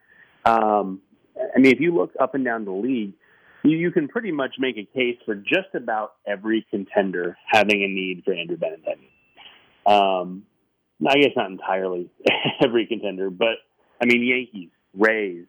[0.45, 1.01] um,
[1.37, 3.15] I mean, if you look up and down the league,
[3.63, 8.23] you, can pretty much make a case for just about every contender having a need
[8.25, 9.91] for Andrew Benintendi.
[9.91, 10.45] Um,
[11.07, 12.11] I guess not entirely
[12.65, 13.57] every contender, but
[14.01, 15.47] I mean, Yankees, Rays,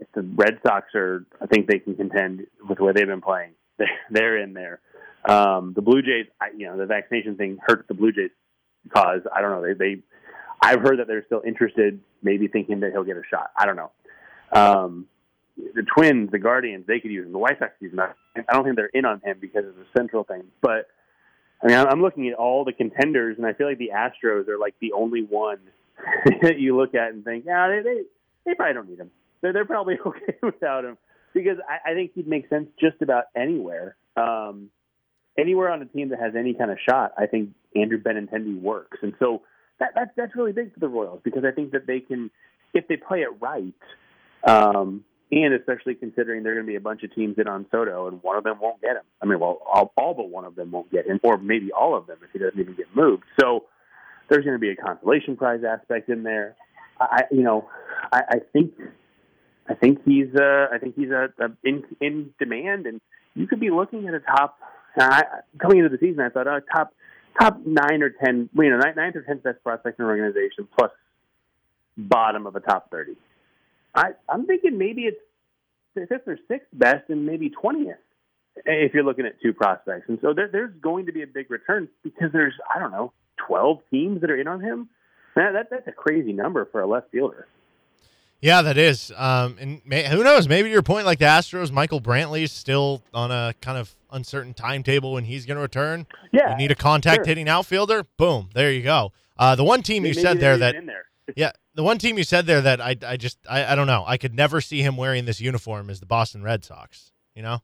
[0.00, 3.52] if the Red Sox are, I think they can contend with where they've been playing.
[4.10, 4.80] They're in there.
[5.28, 8.30] Um, the Blue Jays, I, you know, the vaccination thing hurt the Blue Jays
[8.92, 9.20] cause.
[9.34, 9.62] I don't know.
[9.62, 10.02] They, they,
[10.60, 13.50] I've heard that they're still interested, maybe thinking that he'll get a shot.
[13.56, 13.90] I don't know.
[14.52, 15.06] Um,
[15.56, 17.32] the Twins, the Guardians, they could use him.
[17.32, 18.00] The White Sox use him.
[18.00, 20.44] I don't think they're in on him because of the central thing.
[20.60, 20.88] But
[21.62, 24.58] I mean, I'm looking at all the contenders, and I feel like the Astros are
[24.58, 25.58] like the only one
[26.42, 28.02] that you look at and think, yeah, they they,
[28.44, 29.10] they probably don't need him.
[29.40, 30.98] They're they're probably okay without him
[31.34, 33.96] because I, I think he'd make sense just about anywhere.
[34.16, 34.70] Um,
[35.38, 38.98] anywhere on a team that has any kind of shot, I think Andrew Benintendi works,
[39.02, 39.42] and so
[39.78, 42.30] that, that that's really big for the Royals because I think that they can,
[42.74, 43.74] if they play it right,
[44.46, 47.66] um, and especially considering there are going to be a bunch of teams in on
[47.70, 49.02] Soto, and one of them won't get him.
[49.22, 51.96] I mean, well, all, all but one of them won't get him, or maybe all
[51.96, 53.24] of them if he doesn't even get moved.
[53.40, 53.64] So
[54.28, 56.56] there's going to be a consolation prize aspect in there.
[57.00, 57.68] I, you know,
[58.12, 58.72] I, I think,
[59.68, 63.00] I think he's, uh, I think he's a, a in in demand, and
[63.34, 64.58] you could be looking at a top.
[64.98, 65.24] I,
[65.58, 66.94] coming into the season, I thought, oh, top
[67.40, 70.90] top nine or ten, you know, ninth or tenth best prospect in an organization, plus
[71.96, 73.16] bottom of a top thirty.
[73.94, 75.20] I, I'm thinking maybe it's
[75.94, 77.96] fifth or sixth best and maybe 20th
[78.64, 80.04] if you're looking at two prospects.
[80.08, 83.12] And so there, there's going to be a big return because there's, I don't know,
[83.46, 84.88] 12 teams that are in on him.
[85.36, 87.46] Man, that, that's a crazy number for a left fielder.
[88.42, 89.12] Yeah, that is.
[89.16, 90.48] Um, and may, who knows?
[90.48, 95.12] Maybe your point, like the Astros, Michael Brantley's still on a kind of uncertain timetable
[95.12, 96.06] when he's going to return.
[96.32, 97.26] Yeah, you need a contact sure.
[97.26, 98.04] hitting outfielder.
[98.16, 99.12] Boom, there you go.
[99.38, 101.04] Uh, the one team you said there that there.
[101.36, 104.04] yeah, the one team you said there that I, I just I, I don't know.
[104.06, 107.12] I could never see him wearing this uniform is the Boston Red Sox.
[107.36, 107.62] You know,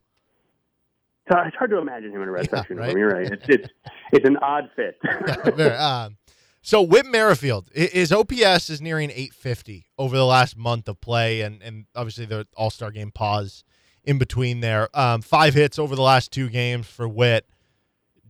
[1.45, 2.87] it's hard to imagine him in a Red Yeah, Sox uniform.
[2.89, 2.97] right.
[2.97, 3.31] You're right.
[3.31, 3.67] It's it's
[4.13, 4.97] it's an odd fit.
[5.27, 6.17] Yeah, very, um,
[6.61, 11.61] so Whit Merrifield, his OPS is nearing 850 over the last month of play, and
[11.63, 13.63] and obviously the All Star game pause
[14.03, 14.89] in between there.
[14.97, 17.45] Um, five hits over the last two games for Whit.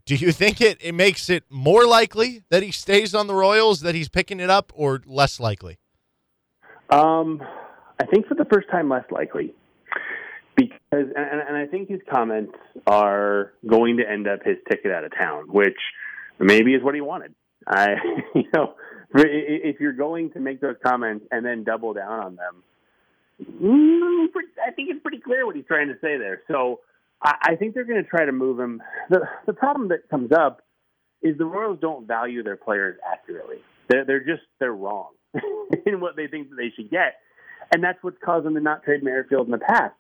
[0.05, 3.81] Do you think it, it makes it more likely that he stays on the Royals,
[3.81, 5.77] that he's picking it up, or less likely?
[6.89, 7.41] Um,
[8.01, 9.53] I think for the first time, less likely.
[10.59, 12.53] Because, and, and I think his comments
[12.85, 15.77] are going to end up his ticket out of town, which
[16.39, 17.33] maybe is what he wanted.
[17.67, 17.95] I,
[18.35, 18.73] you know,
[19.13, 22.63] if you're going to make those comments and then double down on them,
[23.41, 24.27] mm,
[24.65, 26.41] I think it's pretty clear what he's trying to say there.
[26.47, 26.81] So
[27.21, 28.81] I, I think they're going to try to move him.
[29.09, 30.61] The the problem that comes up
[31.21, 33.57] is the Royals don't value their players accurately.
[33.89, 35.09] They're they're just they're wrong
[35.85, 37.15] in what they think that they should get,
[37.73, 39.95] and that's what's caused them to not trade Merrifield in the past.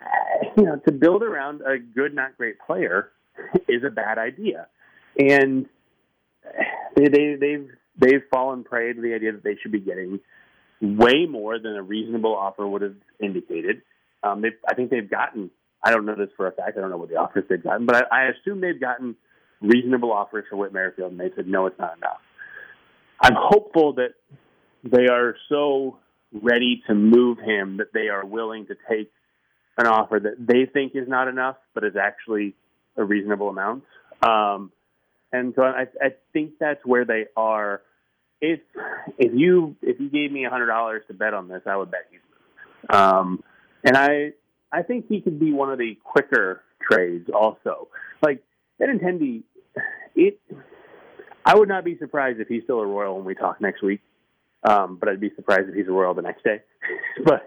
[0.56, 3.12] You know, to build around a good, not great player
[3.68, 4.66] is a bad idea,
[5.16, 5.66] and
[6.96, 10.18] they, they they've they've fallen prey to the idea that they should be getting
[10.80, 13.82] way more than a reasonable offer would have indicated.
[14.22, 15.50] Um, I think they've gotten.
[15.82, 16.76] I don't know this for a fact.
[16.76, 19.16] I don't know what the offers they've gotten, but I, I assume they've gotten
[19.60, 22.20] reasonable offers for Whit Merrifield, and they said no, it's not enough.
[23.20, 24.14] I'm hopeful that
[24.84, 25.98] they are so
[26.32, 29.12] ready to move him that they are willing to take
[29.80, 32.54] an offer that they think is not enough, but is actually
[32.96, 33.84] a reasonable amount.
[34.22, 34.72] Um,
[35.32, 37.82] and so I, I think that's where they are.
[38.40, 38.60] If
[39.18, 41.90] if you if you gave me a hundred dollars to bet on this, I would
[41.90, 42.94] bet he's moved.
[42.94, 43.44] Um,
[43.84, 44.32] and I
[44.72, 47.88] I think he could be one of the quicker trades also.
[48.22, 48.42] Like
[48.80, 49.42] Benintendi,
[50.14, 50.40] it
[51.44, 54.00] I would not be surprised if he's still a Royal when we talk next week.
[54.62, 56.60] Um, but I'd be surprised if he's a Royal the next day.
[57.24, 57.46] but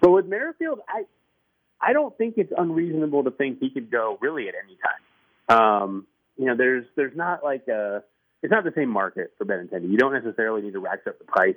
[0.00, 1.04] but with Merrifield, I
[1.80, 5.58] I don't think it's unreasonable to think he could go really at any time.
[5.58, 6.06] Um,
[6.36, 8.02] you know, there's there's not like a
[8.42, 9.90] it's not the same market for Benintendi.
[9.90, 11.56] You don't necessarily need to rack up the price.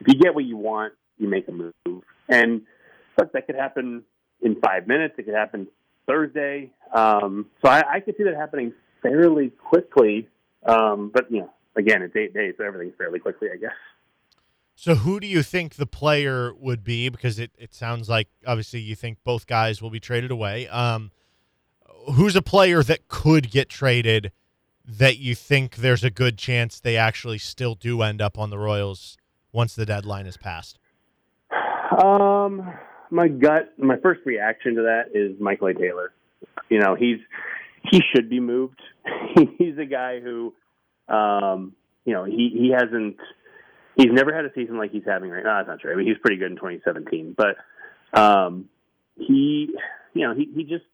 [0.00, 2.02] If you get what you want, you make a move.
[2.28, 2.62] And
[3.18, 4.02] look, that could happen
[4.42, 5.14] in five minutes.
[5.18, 5.68] It could happen
[6.06, 6.70] Thursday.
[6.92, 10.28] Um, so I, I could see that happening fairly quickly.
[10.66, 13.72] Um, but you know, again, it's eight days, so everything's fairly quickly, I guess.
[14.76, 17.08] So who do you think the player would be?
[17.08, 20.66] Because it, it sounds like obviously you think both guys will be traded away.
[20.68, 21.10] Um,
[22.14, 24.32] who's a player that could get traded
[24.86, 28.58] that you think there's a good chance they actually still do end up on the
[28.58, 29.16] Royals
[29.52, 30.78] once the deadline is passed?
[32.02, 32.74] Um,
[33.10, 35.74] my gut, my first reaction to that is Michael A.
[35.74, 36.12] Taylor.
[36.68, 37.18] You know, he's
[37.90, 38.80] he should be moved.
[39.58, 40.52] he's a guy who,
[41.08, 43.16] um, you know, he he hasn't
[43.96, 45.58] he's never had a season like he's having right now.
[45.58, 45.92] That's not true.
[45.92, 47.56] I mean, he's pretty good in 2017, but
[48.18, 48.68] um,
[49.16, 49.74] he,
[50.14, 50.84] you know, he he just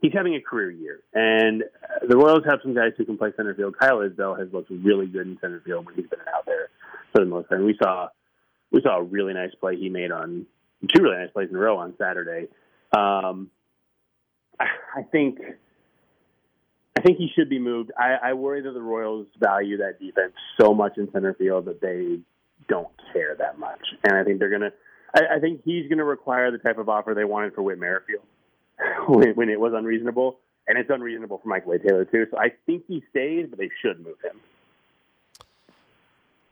[0.00, 1.64] he's having a career year, and
[2.06, 3.76] the Royals have some guys who can play center field.
[3.78, 6.68] Kyle Isbel has looked really good in center field when he's been out there
[7.12, 7.62] for the most part.
[7.62, 8.08] We saw
[8.70, 10.46] we saw a really nice play he made on
[10.88, 12.48] two really nice plays in a row on Saturday.
[12.92, 13.50] Um,
[14.58, 15.38] I think
[16.98, 17.92] I think he should be moved.
[17.96, 21.80] I, I worry that the Royals value that defense so much in center field that
[21.80, 22.18] they
[22.68, 24.72] don't care that much, and I think they're gonna.
[25.14, 27.78] I, I think he's going to require the type of offer they wanted for Whit
[27.78, 28.22] Merrifield
[29.08, 30.38] when, when it was unreasonable,
[30.68, 31.78] and it's unreasonable for Michael A.
[31.78, 32.26] Taylor too.
[32.30, 34.40] So I think he stays, but they should move him.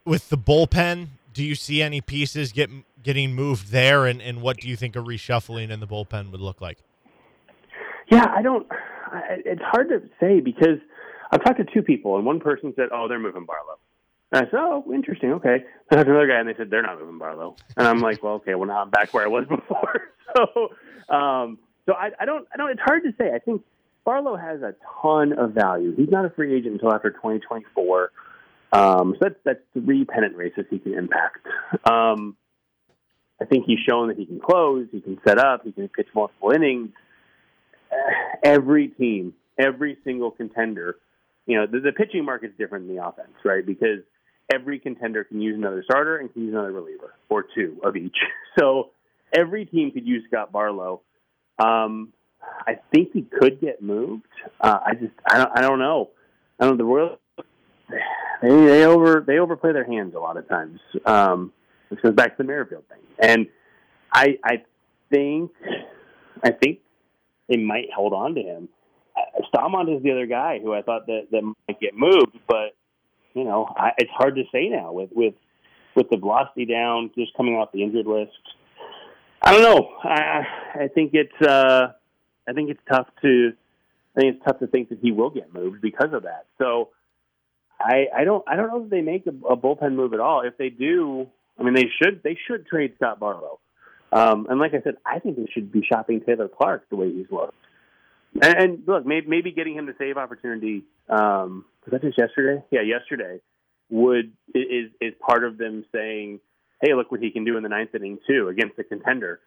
[0.05, 2.71] With the bullpen, do you see any pieces get
[3.03, 6.41] getting moved there, and, and what do you think a reshuffling in the bullpen would
[6.41, 6.79] look like?
[8.11, 8.67] Yeah, I don't.
[9.45, 10.79] It's hard to say because
[11.31, 13.79] I've talked to two people, and one person said, "Oh, they're moving Barlow."
[14.33, 15.33] And I said, "Oh, interesting.
[15.33, 17.57] Okay." I talked to another guy, and they said they're not moving Barlow.
[17.77, 18.55] And I'm like, "Well, okay.
[18.55, 22.47] Well, now I'm back where I was before." so, um, so I, I don't.
[22.53, 22.71] I don't.
[22.71, 23.33] It's hard to say.
[23.35, 23.63] I think
[24.05, 25.95] Barlow has a ton of value.
[25.95, 28.11] He's not a free agent until after 2024.
[28.73, 31.47] Um, so that's that's three pennant races he can impact.
[31.85, 32.37] Um,
[33.41, 36.09] I think he's shown that he can close, he can set up, he can pitch
[36.15, 36.91] multiple innings.
[38.43, 40.97] Every team, every single contender,
[41.47, 43.65] you know, the, the pitching market's different than the offense, right?
[43.65, 44.01] Because
[44.53, 48.17] every contender can use another starter and can use another reliever or two of each.
[48.59, 48.91] So
[49.33, 51.03] every team could use Scott Barlow.
[51.61, 52.13] Um,
[52.43, 54.27] I think he could get moved.
[54.61, 56.11] Uh, I just, I don't, I don't know.
[56.59, 56.77] I don't.
[56.77, 57.19] know The Royals,
[58.43, 60.81] they they over they overplay their hands a lot of times.
[61.07, 61.53] Um,
[61.91, 63.47] this goes back to the Merrifield thing, and
[64.13, 64.63] I I
[65.11, 65.53] think
[66.43, 66.81] I think
[67.49, 68.69] they might hold on to him.
[69.17, 72.77] Uh, Staumont is the other guy who I thought that that might get moved, but
[73.35, 75.35] you know I, it's hard to say now with with
[75.95, 78.33] with the velocity down, just coming off the injured list.
[79.43, 79.91] I don't know.
[80.03, 80.45] I
[80.75, 81.93] I think it's uh
[82.49, 83.53] I think it's tough to
[84.17, 86.47] I think it's tough to think that he will get moved because of that.
[86.59, 86.91] So
[87.81, 90.43] I I don't I don't know if they make a, a bullpen move at all.
[90.43, 91.29] If they do,
[91.59, 93.61] I mean they should they should trade Scott Barlow.
[94.13, 97.13] Um, and like I said, I think they should be shopping Taylor Clarke the way
[97.13, 97.55] he's looked.
[98.41, 100.85] And, and look, maybe, maybe getting him to save opportunity.
[101.09, 102.63] Um, was that just yesterday?
[102.71, 103.41] Yeah, yesterday
[103.91, 106.41] would is is part of them saying,
[106.83, 109.41] "Hey, look what he can do in the ninth inning too against the contender."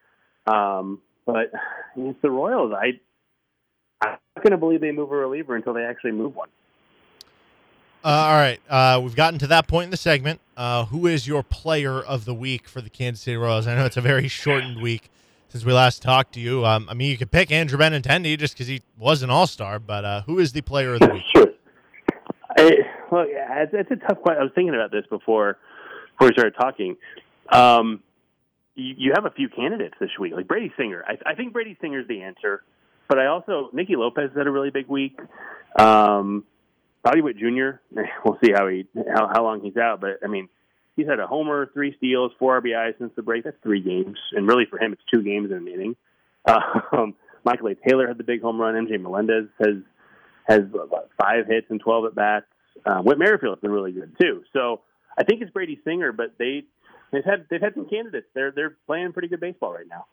[0.46, 1.52] Um, but
[1.96, 2.72] it's the Royals.
[2.74, 3.00] I
[4.04, 6.48] I'm not going to believe they move a reliever until they actually move one.
[8.04, 10.40] Uh, all right, uh, we've gotten to that point in the segment.
[10.56, 13.68] Uh, who is your player of the week for the Kansas City Royals?
[13.68, 15.08] I know it's a very shortened week
[15.48, 16.66] since we last talked to you.
[16.66, 19.78] Um, I mean, you could pick Andrew Benintendi just because he was an All Star,
[19.78, 21.22] but uh, who is the player of the week?
[21.32, 21.46] Sure.
[22.58, 22.72] I,
[23.12, 24.40] well, yeah, it's, it's, a tough question.
[24.40, 25.58] I was thinking about this before
[26.14, 26.96] before we started talking.
[27.52, 28.02] Um,
[28.74, 31.04] you, you, have a few candidates this week, like Brady Singer.
[31.06, 32.64] I, I think Brady Singer's the answer,
[33.08, 35.20] but I also Nicky Lopez had a really big week.
[35.78, 36.44] Um,
[37.02, 37.80] Bobby Witt Jr.
[38.24, 40.48] We'll see how he how, how long he's out, but I mean,
[40.96, 43.44] he's had a homer, three steals, four RBIs since the break.
[43.44, 45.96] That's three games, and really for him, it's two games in an inning.
[46.92, 47.74] Um, Michael A.
[47.74, 48.74] Taylor had the big home run.
[48.74, 49.76] MJ Melendez has
[50.44, 52.46] has about five hits and twelve at bats.
[52.84, 54.42] Uh, Whit Merrifield's been really good too.
[54.52, 54.80] So
[55.16, 56.64] I think it's Brady Singer, but they
[57.12, 58.26] they've had they've had some candidates.
[58.34, 60.06] They're they're playing pretty good baseball right now.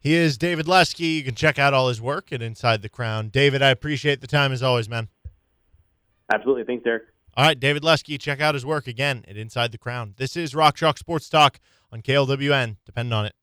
[0.00, 1.04] He is David Lesky.
[1.04, 3.28] You can check out all his work at Inside the Crown.
[3.28, 5.08] David, I appreciate the time as always, man.
[6.32, 6.64] Absolutely.
[6.64, 7.02] Thanks, Derek.
[7.34, 10.14] All right, David Lesky, check out his work again at Inside the Crown.
[10.18, 11.58] This is Rock Chalk Sports Talk
[11.90, 12.76] on KLWN.
[12.84, 13.34] Depend on it.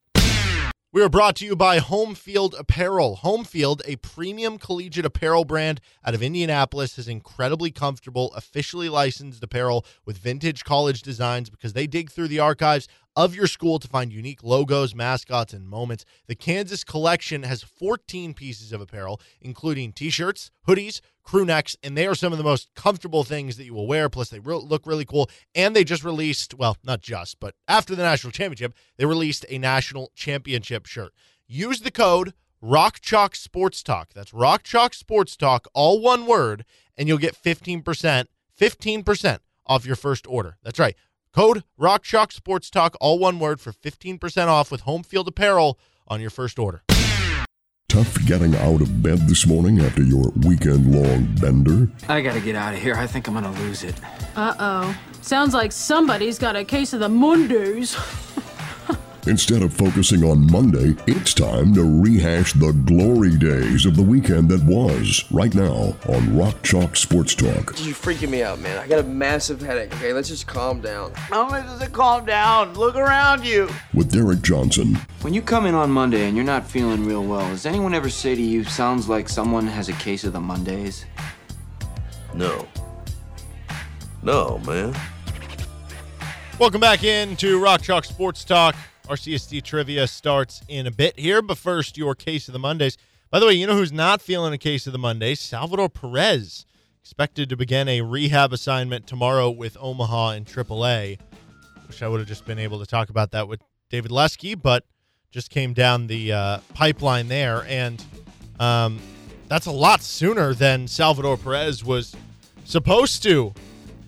[0.92, 3.18] We are brought to you by Home Field Apparel.
[3.18, 9.44] Home Field, a premium collegiate apparel brand out of Indianapolis, is incredibly comfortable, officially licensed
[9.44, 12.88] apparel with vintage college designs because they dig through the archives
[13.20, 16.06] of your school to find unique logos, mascots, and moments.
[16.28, 21.98] The Kansas collection has 14 pieces of apparel, including t shirts, hoodies, crew necks, and
[21.98, 24.08] they are some of the most comfortable things that you will wear.
[24.08, 25.30] Plus, they re- look really cool.
[25.54, 29.58] And they just released, well, not just, but after the national championship, they released a
[29.58, 31.12] national championship shirt.
[31.46, 34.14] Use the code Rock Chalk Sports Talk.
[34.14, 36.64] That's Rock Chalk Sports Talk, all one word,
[36.98, 37.84] and you'll get 15%,
[38.58, 40.58] 15% off your first order.
[40.64, 40.96] That's right.
[41.34, 45.80] Code Rock Chalk Sports Talk, all one word, for 15% off with home field apparel
[46.08, 46.82] on your first order.
[47.88, 51.92] Tough getting out of bed this morning after your weekend long bender?
[52.08, 52.96] I gotta get out of here.
[52.96, 53.96] I think I'm gonna lose it.
[54.36, 54.98] Uh oh.
[55.22, 57.96] Sounds like somebody's got a case of the Mondays.
[59.28, 64.50] Instead of focusing on Monday, it's time to rehash the glory days of the weekend
[64.50, 67.76] that was right now on Rock Chalk Sports Talk.
[67.80, 68.78] You're freaking me out, man.
[68.78, 69.94] I got a massive headache.
[69.96, 71.14] Okay, let's just calm down.
[71.16, 72.74] How much does it calm down?
[72.76, 73.70] Look around you.
[73.94, 77.48] With Derek Johnson, When you come in on Monday and you're not feeling real well,
[77.50, 81.06] does anyone ever say to you, sounds like someone has a case of the Mondays?
[82.34, 82.68] No.
[84.24, 84.96] No, man.
[86.58, 88.76] Welcome back into Rock Chalk Sports Talk.
[89.10, 92.96] RCST trivia starts in a bit here, but first, your case of the Mondays.
[93.32, 95.40] By the way, you know who's not feeling a case of the Mondays?
[95.40, 96.68] Salvador Perez,
[97.02, 101.18] expected to begin a rehab assignment tomorrow with Omaha in AAA.
[101.88, 104.86] Wish I would have just been able to talk about that with David Lesky, but
[105.32, 108.06] just came down the uh, pipeline there, and
[108.60, 109.00] um,
[109.48, 112.16] that's a lot sooner than Salvador Perez was
[112.64, 113.56] supposed to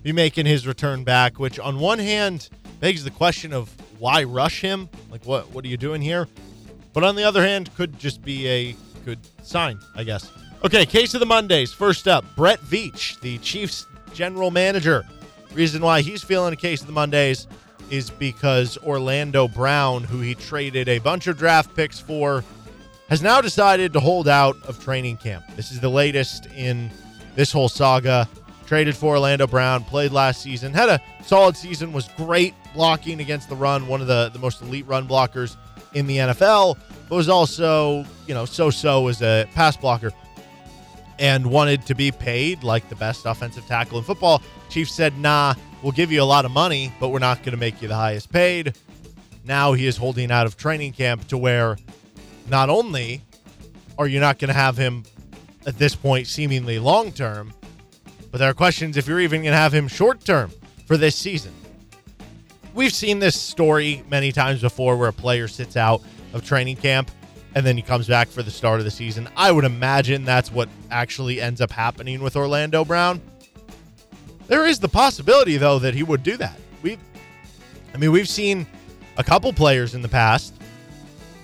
[0.04, 1.40] be making his return back.
[1.40, 2.48] Which, on one hand,
[2.78, 4.88] begs the question of why rush him?
[5.12, 6.26] Like, what what are you doing here?
[6.92, 10.28] But on the other hand, could just be a good sign, I guess.
[10.64, 11.72] Okay, case of the Mondays.
[11.72, 15.04] First up, Brett Veach, the Chiefs general manager.
[15.52, 17.46] Reason why he's feeling a case of the Mondays
[17.90, 22.42] is because Orlando Brown, who he traded a bunch of draft picks for,
[23.08, 25.44] has now decided to hold out of training camp.
[25.54, 26.90] This is the latest in
[27.36, 28.28] this whole saga.
[28.66, 33.48] Traded for Orlando Brown, played last season, had a solid season, was great blocking against
[33.48, 35.56] the run, one of the, the most elite run blockers
[35.94, 40.12] in the NFL, but was also, you know, so so as a pass blocker
[41.18, 44.42] and wanted to be paid like the best offensive tackle in football.
[44.70, 47.58] Chiefs said, nah, we'll give you a lot of money, but we're not going to
[47.58, 48.76] make you the highest paid.
[49.44, 51.76] Now he is holding out of training camp to where
[52.48, 53.22] not only
[53.98, 55.04] are you not going to have him
[55.66, 57.52] at this point seemingly long term,
[58.30, 60.50] but there are questions if you're even going to have him short term
[60.86, 61.52] for this season.
[62.74, 66.02] We've seen this story many times before where a player sits out
[66.32, 67.10] of training camp
[67.54, 69.28] and then he comes back for the start of the season.
[69.36, 73.20] I would imagine that's what actually ends up happening with Orlando Brown.
[74.46, 76.58] There is the possibility though that he would do that.
[76.82, 76.98] We
[77.94, 78.66] I mean, we've seen
[79.18, 80.54] a couple players in the past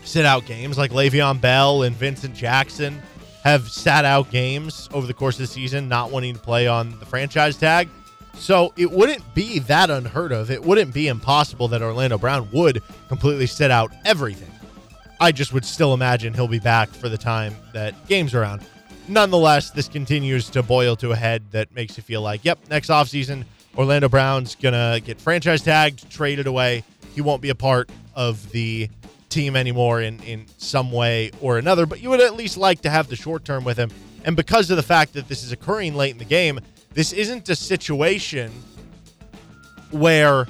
[0.04, 3.02] sit out games like Le'Veon Bell and Vincent Jackson
[3.44, 6.98] have sat out games over the course of the season, not wanting to play on
[6.98, 7.88] the franchise tag.
[8.34, 10.50] So it wouldn't be that unheard of.
[10.50, 14.50] It wouldn't be impossible that Orlando Brown would completely sit out everything.
[15.20, 18.60] I just would still imagine he'll be back for the time that games are on.
[19.08, 22.88] Nonetheless, this continues to boil to a head that makes you feel like, yep, next
[22.88, 23.44] offseason,
[23.76, 26.84] Orlando Brown's going to get franchise tagged, traded away.
[27.14, 28.88] He won't be a part of the
[29.28, 32.90] team anymore in, in some way or another, but you would at least like to
[32.90, 33.90] have the short term with him.
[34.24, 36.60] And because of the fact that this is occurring late in the game,
[36.94, 38.50] this isn't a situation
[39.90, 40.46] where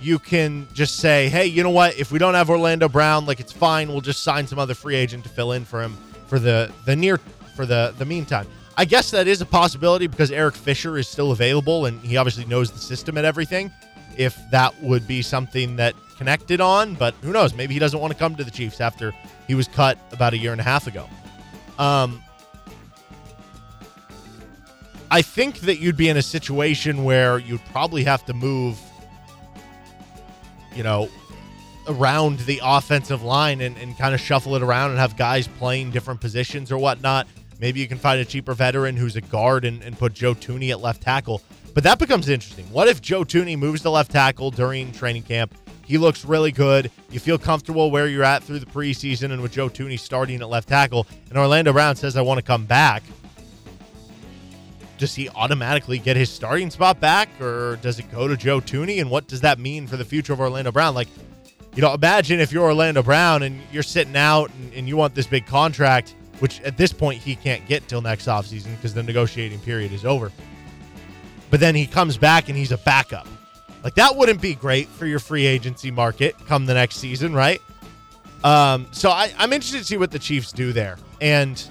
[0.00, 1.98] you can just say, hey, you know what?
[1.98, 3.88] If we don't have Orlando Brown, like it's fine.
[3.88, 5.96] We'll just sign some other free agent to fill in for him
[6.26, 7.18] for the the near
[7.54, 8.46] for the the meantime.
[8.76, 12.46] I guess that is a possibility because Eric Fisher is still available and he obviously
[12.46, 13.70] knows the system and everything.
[14.16, 17.54] If that would be something that connected on, but who knows?
[17.54, 19.12] Maybe he doesn't want to come to the Chiefs after
[19.46, 21.08] he was cut about a year and a half ago.
[21.78, 22.22] Um,
[25.10, 28.78] I think that you'd be in a situation where you'd probably have to move,
[30.74, 31.08] you know,
[31.88, 35.90] around the offensive line and, and kind of shuffle it around and have guys playing
[35.90, 37.26] different positions or whatnot.
[37.58, 40.70] Maybe you can find a cheaper veteran who's a guard and, and put Joe Thuney
[40.70, 41.42] at left tackle.
[41.74, 42.66] But that becomes interesting.
[42.66, 45.54] What if Joe Thuney moves to left tackle during training camp?
[45.84, 46.88] He looks really good.
[47.10, 50.48] You feel comfortable where you're at through the preseason and with Joe Thuney starting at
[50.48, 51.04] left tackle.
[51.28, 53.02] And Orlando Brown says, I want to come back
[55.00, 59.00] does he automatically get his starting spot back or does it go to Joe Thuney?
[59.00, 60.94] And what does that mean for the future of Orlando Brown?
[60.94, 61.08] Like,
[61.74, 65.14] you know, imagine if you're Orlando Brown and you're sitting out and, and you want
[65.14, 69.02] this big contract, which at this point he can't get till next offseason because the
[69.02, 70.30] negotiating period is over.
[71.48, 73.26] But then he comes back and he's a backup.
[73.82, 77.62] Like that wouldn't be great for your free agency market come the next season, right?
[78.44, 80.98] Um, so I, I'm interested to see what the Chiefs do there.
[81.22, 81.62] And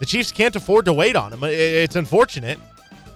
[0.00, 1.44] the Chiefs can't afford to wait on him.
[1.44, 2.58] It's unfortunate,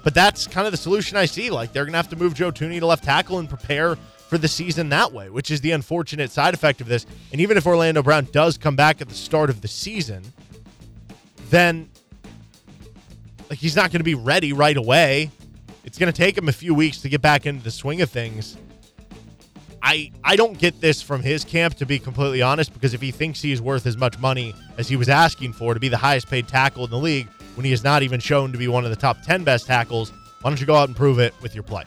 [0.05, 1.51] but that's kind of the solution I see.
[1.51, 3.97] Like they're going to have to move Joe Thuney to left tackle and prepare
[4.29, 7.07] for the season that way, which is the unfortunate side effect of this.
[7.33, 10.23] And even if Orlando Brown does come back at the start of the season,
[11.49, 11.89] then
[13.49, 15.31] like he's not going to be ready right away.
[15.85, 18.11] It's going to take him a few weeks to get back into the swing of
[18.11, 18.59] things.
[19.83, 23.11] I I don't get this from his camp to be completely honest because if he
[23.11, 26.29] thinks he's worth as much money as he was asking for to be the highest
[26.29, 28.91] paid tackle in the league when he is not even shown to be one of
[28.91, 31.65] the top 10 best tackles, why don't you go out and prove it with your
[31.65, 31.85] play?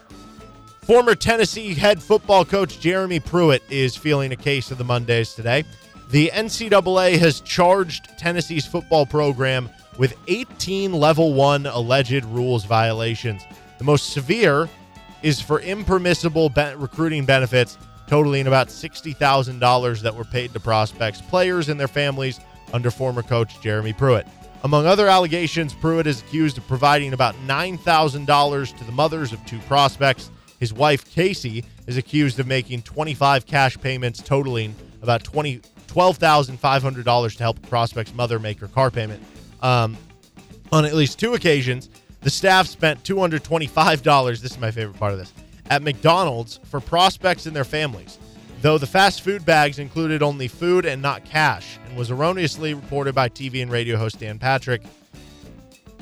[0.82, 5.65] Former Tennessee head football coach Jeremy Pruitt is feeling a case of the Mondays today.
[6.11, 13.43] The NCAA has charged Tennessee's football program with 18 level 1 alleged rules violations.
[13.78, 14.70] The most severe
[15.22, 21.68] is for impermissible be- recruiting benefits totaling about $60,000 that were paid to prospects, players,
[21.70, 22.39] and their families
[22.74, 24.26] under former coach Jeremy Pruitt.
[24.64, 29.60] Among other allegations, Pruitt is accused of providing about $9,000 to the mothers of two
[29.60, 30.32] prospects.
[30.60, 37.43] His wife, Casey, is accused of making 25 cash payments totaling about 20, $12,500 to
[37.43, 39.24] help a prospect's mother make her car payment.
[39.62, 39.95] Um,
[40.72, 41.89] on at least two occasions,
[42.22, 44.41] the staff spent $225.
[44.41, 45.34] This is my favorite part of this
[45.70, 48.18] at McDonald's for prospects and their families,
[48.62, 53.28] though the fast food bags included only food and not cash, was erroneously reported by
[53.28, 54.84] TV and radio host Dan Patrick.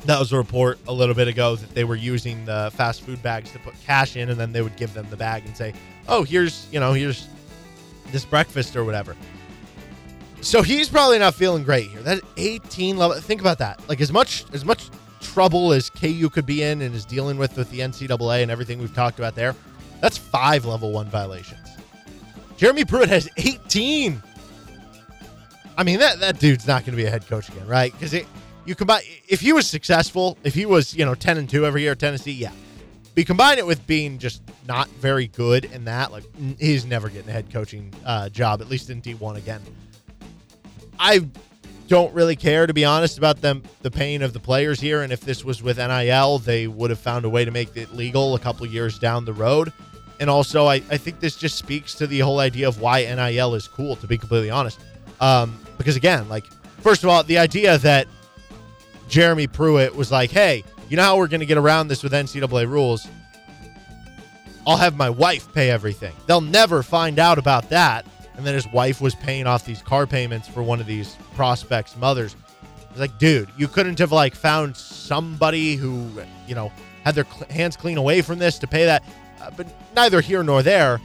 [0.04, 3.22] That was a report a little bit ago that they were using the fast food
[3.22, 5.72] bags to put cash in, and then they would give them the bag and say,
[6.06, 7.26] "Oh, here's you know here's
[8.12, 9.16] this breakfast or whatever."
[10.42, 12.02] So he's probably not feeling great here.
[12.02, 13.16] That 18 level.
[13.20, 13.80] Think about that.
[13.88, 14.90] Like as much as much
[15.20, 18.78] trouble as KU could be in and is dealing with with the NCAA and everything
[18.78, 19.56] we've talked about there,
[20.00, 21.68] that's five level one violations.
[22.56, 24.22] Jeremy Pruitt has 18.
[25.76, 27.92] I mean, that, that dude's not going to be a head coach again, right?
[27.92, 28.14] Because
[28.64, 31.82] you combine if he was successful, if he was you know 10 and two every
[31.82, 32.50] year at Tennessee, yeah.
[33.14, 36.24] But you combine it with being just not very good in that, like
[36.58, 39.62] he's never getting a head coaching uh, job, at least in D1 again.
[40.98, 41.26] I
[41.88, 45.12] don't really care to be honest about them the pain of the players here and
[45.12, 48.34] if this was with NIL they would have found a way to make it legal
[48.34, 49.72] a couple years down the road
[50.18, 53.54] and also I, I think this just speaks to the whole idea of why NIL
[53.54, 54.80] is cool to be completely honest
[55.20, 56.44] um, because again like
[56.80, 58.06] first of all the idea that
[59.08, 62.12] Jeremy Pruitt was like hey you know how we're going to get around this with
[62.12, 63.06] NCAA rules
[64.66, 68.06] I'll have my wife pay everything they'll never find out about that
[68.36, 71.96] and then his wife was paying off these car payments for one of these prospects'
[71.96, 72.36] mothers.
[72.90, 76.10] It's like, dude, you couldn't have like found somebody who,
[76.46, 76.70] you know,
[77.04, 79.04] had their cl- hands clean away from this to pay that.
[79.40, 81.00] Uh, but neither here nor there.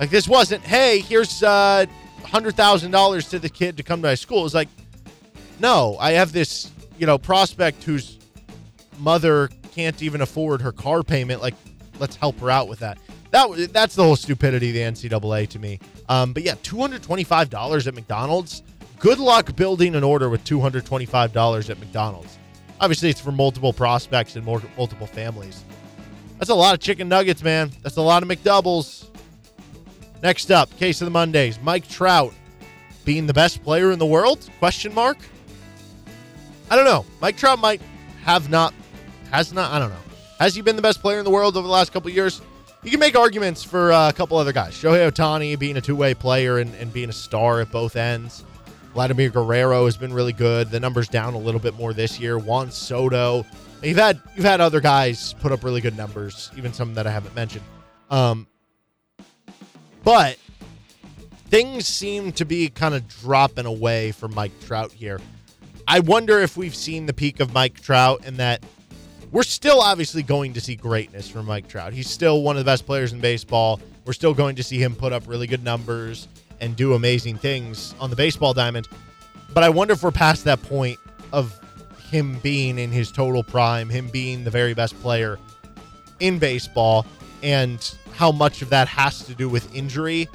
[0.00, 1.86] Like this wasn't, hey, here's uh,
[2.26, 4.44] hundred thousand dollars to the kid to come to my school.
[4.44, 4.68] It's like,
[5.60, 8.18] no, I have this, you know, prospect whose
[8.98, 11.42] mother can't even afford her car payment.
[11.42, 11.54] Like,
[11.98, 12.98] let's help her out with that.
[13.30, 15.80] That that's the whole stupidity of the NCAA to me.
[16.08, 18.62] Um, but yeah, two hundred twenty-five dollars at McDonald's.
[18.98, 22.38] Good luck building an order with two hundred twenty-five dollars at McDonald's.
[22.80, 25.64] Obviously, it's for multiple prospects and more, multiple families.
[26.38, 27.70] That's a lot of chicken nuggets, man.
[27.82, 29.08] That's a lot of McDoubles.
[30.26, 31.60] Next up, case of the Mondays.
[31.62, 32.34] Mike Trout
[33.04, 34.50] being the best player in the world?
[34.58, 35.18] Question mark.
[36.68, 37.06] I don't know.
[37.20, 37.80] Mike Trout might
[38.24, 38.74] have not,
[39.30, 39.70] has not.
[39.70, 40.02] I don't know.
[40.40, 42.42] Has he been the best player in the world over the last couple years?
[42.82, 44.74] you can make arguments for uh, a couple other guys.
[44.74, 48.42] Shohei Ohtani being a two way player and, and being a star at both ends.
[48.94, 50.72] Vladimir Guerrero has been really good.
[50.72, 52.36] The numbers down a little bit more this year.
[52.36, 53.46] Juan Soto.
[53.80, 57.12] You've had you've had other guys put up really good numbers, even some that I
[57.12, 57.64] haven't mentioned.
[58.10, 58.48] Um,
[60.06, 60.38] but
[61.48, 65.20] things seem to be kind of dropping away for Mike Trout here.
[65.88, 68.64] I wonder if we've seen the peak of Mike Trout and that
[69.32, 71.92] we're still obviously going to see greatness from Mike Trout.
[71.92, 73.80] He's still one of the best players in baseball.
[74.04, 76.28] We're still going to see him put up really good numbers
[76.60, 78.86] and do amazing things on the baseball diamond.
[79.52, 81.00] But I wonder if we're past that point
[81.32, 81.58] of
[82.12, 85.36] him being in his total prime, him being the very best player
[86.20, 87.04] in baseball,
[87.42, 90.28] and how much of that has to do with injury.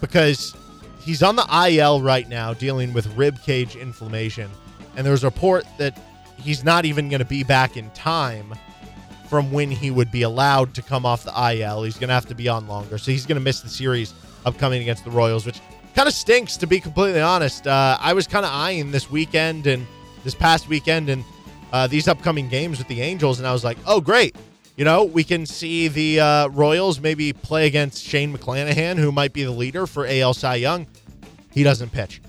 [0.00, 0.54] Because
[1.00, 4.50] he's on the IL right now dealing with rib cage inflammation.
[4.96, 6.00] And there's a report that
[6.38, 8.54] he's not even going to be back in time
[9.28, 11.82] from when he would be allowed to come off the IL.
[11.82, 12.98] He's going to have to be on longer.
[12.98, 14.14] So he's going to miss the series
[14.44, 15.60] upcoming against the Royals, which
[15.94, 17.66] kind of stinks, to be completely honest.
[17.66, 19.86] Uh, I was kind of eyeing this weekend and
[20.22, 21.24] this past weekend and
[21.72, 24.36] uh, these upcoming games with the Angels, and I was like, oh, great.
[24.76, 29.32] You know, we can see the uh, Royals maybe play against Shane McClanahan, who might
[29.32, 30.86] be the leader for AL Cy Young.
[31.52, 32.20] He doesn't pitch.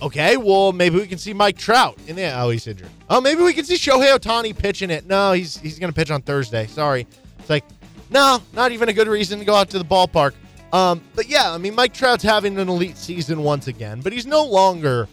[0.00, 2.24] Okay, well, maybe we can see Mike Trout in the.
[2.38, 2.88] Oh, he's injured.
[3.08, 5.06] Oh, maybe we can see Shohei Ohtani pitching it.
[5.06, 6.66] No, he's he's to pitch on Thursday.
[6.66, 7.06] Sorry.
[7.38, 7.64] It's like,
[8.10, 10.32] no, not even a good reason to go out to the ballpark.
[10.72, 14.26] Um, but yeah, I mean, Mike Trout's having an elite season once again, but he's
[14.26, 15.08] no longer,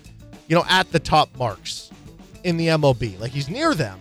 [0.48, 1.92] you know, at the top marks
[2.44, 3.20] in the MLB.
[3.20, 4.00] Like he's near them,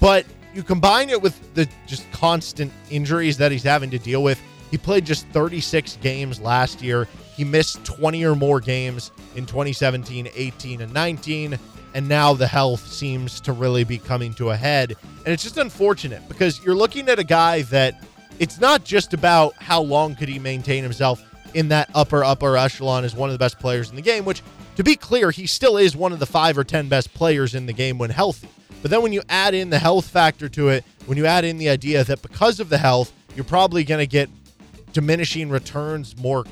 [0.00, 0.24] but
[0.58, 4.42] you combine it with the just constant injuries that he's having to deal with.
[4.72, 7.06] He played just 36 games last year.
[7.36, 11.56] He missed 20 or more games in 2017, 18, and 19.
[11.94, 14.96] And now the health seems to really be coming to a head.
[15.24, 18.04] And it's just unfortunate because you're looking at a guy that
[18.40, 21.22] it's not just about how long could he maintain himself
[21.54, 24.42] in that upper, upper echelon as one of the best players in the game, which,
[24.74, 27.66] to be clear, he still is one of the five or 10 best players in
[27.66, 28.48] the game when healthy.
[28.82, 31.58] But then when you add in the health factor to it, when you add in
[31.58, 34.28] the idea that because of the health, you're probably going to get
[34.92, 36.44] diminishing returns more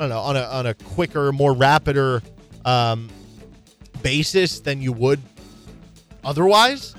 [0.00, 2.22] I don't know, on a on a quicker, more rapider
[2.64, 3.10] um,
[4.02, 5.20] basis than you would
[6.24, 6.94] otherwise.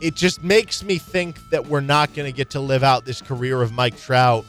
[0.00, 3.20] It just makes me think that we're not going to get to live out this
[3.20, 4.46] career of Mike Trout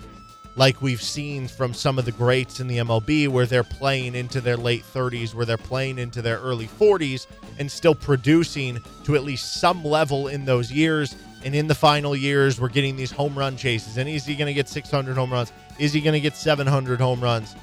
[0.60, 4.42] like we've seen from some of the greats in the MLB, where they're playing into
[4.42, 7.28] their late 30s, where they're playing into their early 40s,
[7.60, 11.16] and still producing to at least some level in those years.
[11.46, 13.96] And in the final years, we're getting these home run chases.
[13.96, 15.54] And is he going to get 600 home runs?
[15.80, 17.56] Is he going to get 700 home runs?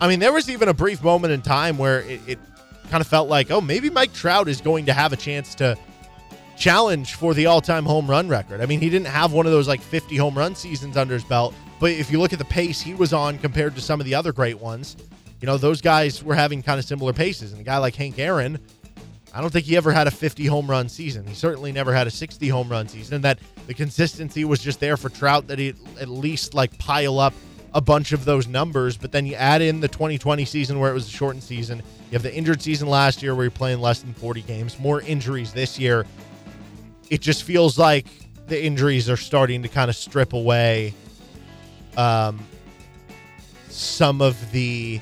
[0.00, 2.38] I mean, there was even a brief moment in time where it, it
[2.88, 5.76] kind of felt like, oh, maybe Mike Trout is going to have a chance to
[6.56, 8.62] challenge for the all-time home run record.
[8.62, 11.24] I mean, he didn't have one of those like 50 home run seasons under his
[11.24, 14.06] belt, but if you look at the pace he was on compared to some of
[14.06, 14.96] the other great ones,
[15.40, 17.50] you know, those guys were having kind of similar paces.
[17.50, 18.60] And a guy like Hank Aaron,
[19.34, 21.26] I don't think he ever had a 50 home run season.
[21.26, 23.16] He certainly never had a 60 home run season.
[23.16, 27.18] And that the consistency was just there for Trout that he at least like pile
[27.18, 27.34] up
[27.74, 28.96] a bunch of those numbers.
[28.96, 31.78] But then you add in the 2020 season where it was a shortened season.
[31.78, 35.00] You have the injured season last year where you're playing less than 40 games, more
[35.00, 36.06] injuries this year.
[37.10, 38.06] It just feels like
[38.46, 40.94] the injuries are starting to kind of strip away
[41.96, 42.40] um,
[43.68, 45.00] some of the,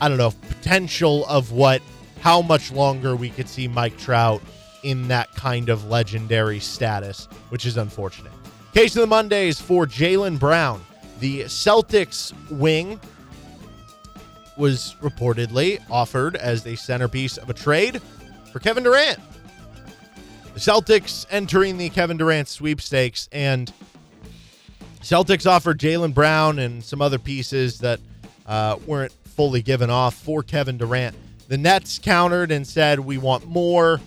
[0.00, 1.82] I don't know, potential of what
[2.20, 4.42] how much longer we could see Mike Trout
[4.82, 8.32] in that kind of legendary status, which is unfortunate.
[8.74, 10.84] Case of the Mondays for Jaylen Brown.
[11.18, 13.00] The Celtics wing
[14.56, 18.00] was reportedly offered as the centerpiece of a trade
[18.52, 19.18] for Kevin Durant.
[20.54, 23.72] The Celtics entering the Kevin Durant sweepstakes, and
[25.00, 28.00] Celtics offered Jaylen Brown and some other pieces that
[28.46, 31.16] uh, weren't fully given off for Kevin Durant.
[31.48, 34.00] The Nets countered and said, We want more.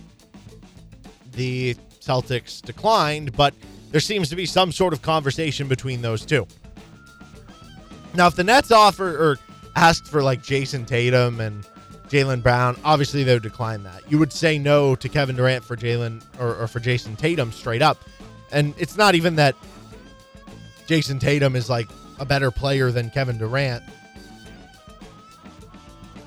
[1.32, 3.54] The Celtics declined, but
[3.90, 6.46] there seems to be some sort of conversation between those two.
[8.14, 9.38] Now, if the Nets offer or
[9.74, 11.66] asked for like Jayson Tatum and
[12.08, 14.02] Jaylen Brown, obviously they would decline that.
[14.10, 17.82] You would say no to Kevin Durant for Jaylen or, or for Jayson Tatum straight
[17.82, 17.98] up.
[18.52, 19.56] And it's not even that
[20.86, 23.82] Jayson Tatum is like a better player than Kevin Durant.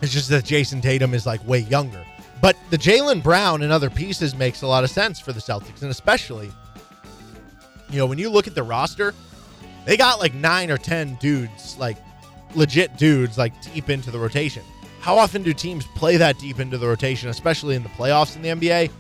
[0.02, 2.04] It's just that Jayson Tatum is like way younger.
[2.42, 5.82] But the Jaylen Brown and other pieces makes a lot of sense for the Celtics,
[5.82, 6.52] and especially,
[7.90, 9.14] you know, when you look at the roster,
[9.86, 11.98] they got like nine or ten dudes, like
[12.54, 14.64] legit dudes, like deep into the rotation.
[15.00, 18.42] How often do teams play that deep into the rotation, especially in the playoffs in
[18.42, 18.92] the NBA?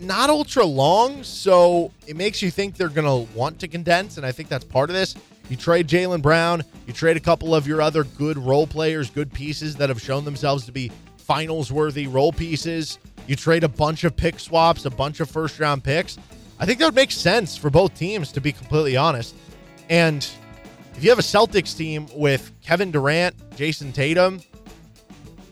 [0.00, 4.26] Not ultra long, so it makes you think they're going to want to condense, and
[4.26, 5.14] I think that's part of this.
[5.48, 9.32] You trade Jaylen Brown, you trade a couple of your other good role players, good
[9.32, 12.98] pieces that have shown themselves to be finals worthy role pieces.
[13.26, 16.18] You trade a bunch of pick swaps, a bunch of first round picks.
[16.58, 19.34] I think that would make sense for both teams, to be completely honest.
[19.88, 20.26] And
[20.96, 24.40] if you have a Celtics team with Kevin Durant, Jayson Tatum,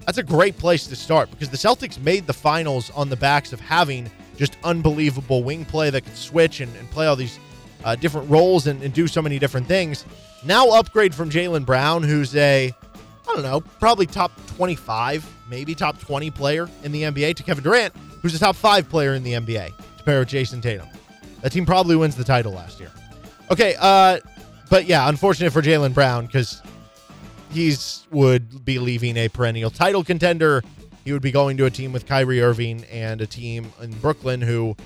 [0.07, 3.53] that's a great place to start because the Celtics made the finals on the backs
[3.53, 7.39] of having just unbelievable wing play that could switch and, and play all these
[7.85, 10.05] uh, different roles and, and, do so many different things.
[10.45, 12.75] Now upgrade from Jaylen Brown, who's a,
[13.29, 17.63] I don't know, probably top 25, maybe top 20 player in the NBA, to Kevin
[17.63, 20.89] Durant, who's a top five player in the NBA, to pair with Jayson Tatum.
[21.43, 22.91] That team probably wins the title last year.
[23.51, 24.19] Okay, uh,
[24.71, 26.63] but yeah, unfortunate for Jaylen Brown because
[27.51, 30.63] he's would be leaving a perennial title contender.
[31.05, 34.41] He would be going to a team with Kyrie Irving and a team in Brooklyn
[34.41, 34.77] who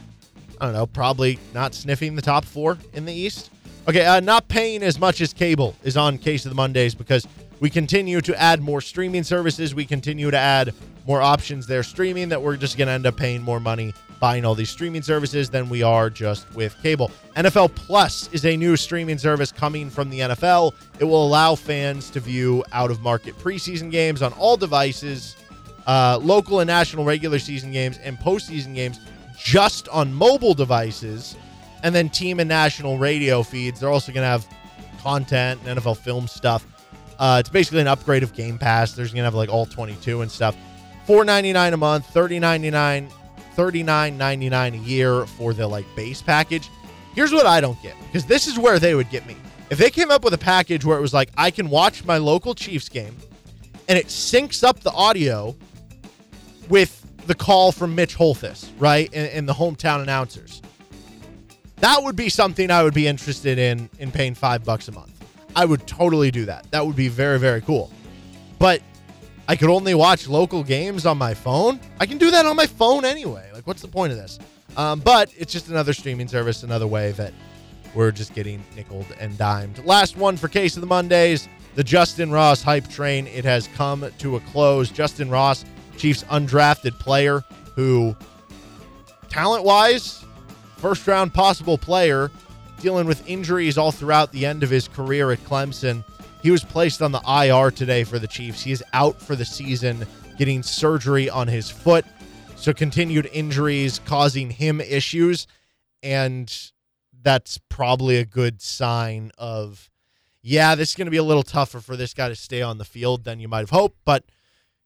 [0.61, 3.51] I don't know, probably not sniffing the top four in the East.
[3.89, 7.27] Okay, uh, not paying as much as cable is on Case of the Mondays because
[7.61, 9.75] we continue to add more streaming services.
[9.75, 10.75] We continue to add
[11.07, 14.45] more options there streaming that we're just going to end up paying more money buying
[14.45, 17.11] all these streaming services than we are just with cable.
[17.37, 20.75] NFL Plus is a new streaming service coming from the NFL.
[20.99, 25.37] It will allow fans to view out of market preseason games on all devices,
[25.89, 29.01] uh, local and national regular season games, and postseason games
[29.36, 31.34] just on mobile devices,
[31.82, 33.80] and then team and national radio feeds.
[33.80, 34.47] They're also going to have
[35.01, 36.64] content and NFL film stuff.
[37.18, 38.93] Uh, it's basically an upgrade of Game Pass.
[38.93, 40.55] There's going to have like all 22 and stuff.
[41.07, 43.09] Four ninety nine a month, thirty ninety nine,
[43.55, 46.68] thirty nine ninety nine a year for the like base package.
[47.14, 49.34] Here's what I don't get because this is where they would get me.
[49.70, 52.18] If they came up with a package where it was like I can watch my
[52.18, 53.16] local Chiefs game,
[53.89, 55.57] and it syncs up the audio
[56.69, 60.62] with the call from Mitch Holthus, right, and, and the hometown announcers.
[61.77, 65.12] That would be something I would be interested in in paying five bucks a month.
[65.55, 66.71] I would totally do that.
[66.71, 67.91] That would be very very cool.
[68.59, 68.83] But
[69.47, 71.81] I could only watch local games on my phone.
[72.01, 73.49] I can do that on my phone anyway.
[73.53, 74.39] Like, what's the point of this?
[74.77, 77.33] Um, but it's just another streaming service, another way that
[77.95, 79.85] we're just getting nickled and dimed.
[79.85, 81.49] Last one for Case of the Mondays
[81.79, 83.29] the Justyn Ross hype train.
[83.29, 84.91] It has come to a close.
[84.91, 85.64] Justyn Ross,
[85.99, 87.44] Chiefs undrafted player
[87.74, 88.16] who,
[89.28, 90.24] talent wise,
[90.76, 92.30] first round possible player,
[92.80, 96.05] dealing with injuries all throughout the end of his career at Clemson.
[96.42, 98.62] He was placed on the IR today for the Chiefs.
[98.62, 100.07] He is out for the season,
[100.38, 102.05] getting surgery on his foot.
[102.57, 105.46] So, continued injuries causing him issues.
[106.03, 106.53] And
[107.22, 109.90] that's probably a good sign of,
[110.42, 112.78] yeah, this is going to be a little tougher for this guy to stay on
[112.78, 113.99] the field than you might have hoped.
[114.05, 114.24] But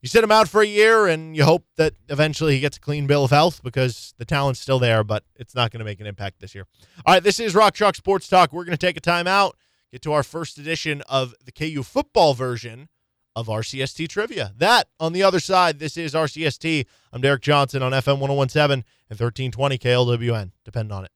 [0.03, 2.81] you sit him out for a year and you hope that eventually he gets a
[2.81, 6.01] clean bill of health because the talent's still there, but it's not going to make
[6.01, 6.67] an impact this year.
[7.07, 8.53] All right, this is Rock Chalk Sports Talk.
[8.53, 9.53] We're going to take a timeout
[9.93, 12.89] get to our first edition of the KU football version
[13.37, 14.53] of RCST trivia.
[14.57, 16.87] That on the other side, this is RCST.
[17.13, 20.51] I'm Derek Johnson on FM 1017 and 1320 KLWN.
[20.65, 21.11] Depend on it.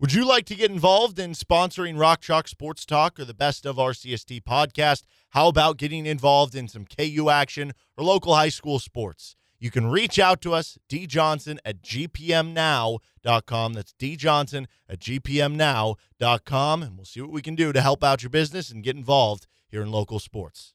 [0.00, 3.66] Would you like to get involved in sponsoring Rock Chalk Sports Talk or the Best
[3.66, 5.02] of RCST podcast?
[5.32, 9.36] How about getting involved in some KU action or local high school sports?
[9.58, 13.72] You can reach out to us, djohnson at gpmnow.com.
[13.74, 16.82] That's djohnson at gpmnow.com.
[16.82, 19.46] And we'll see what we can do to help out your business and get involved
[19.68, 20.72] here in local sports.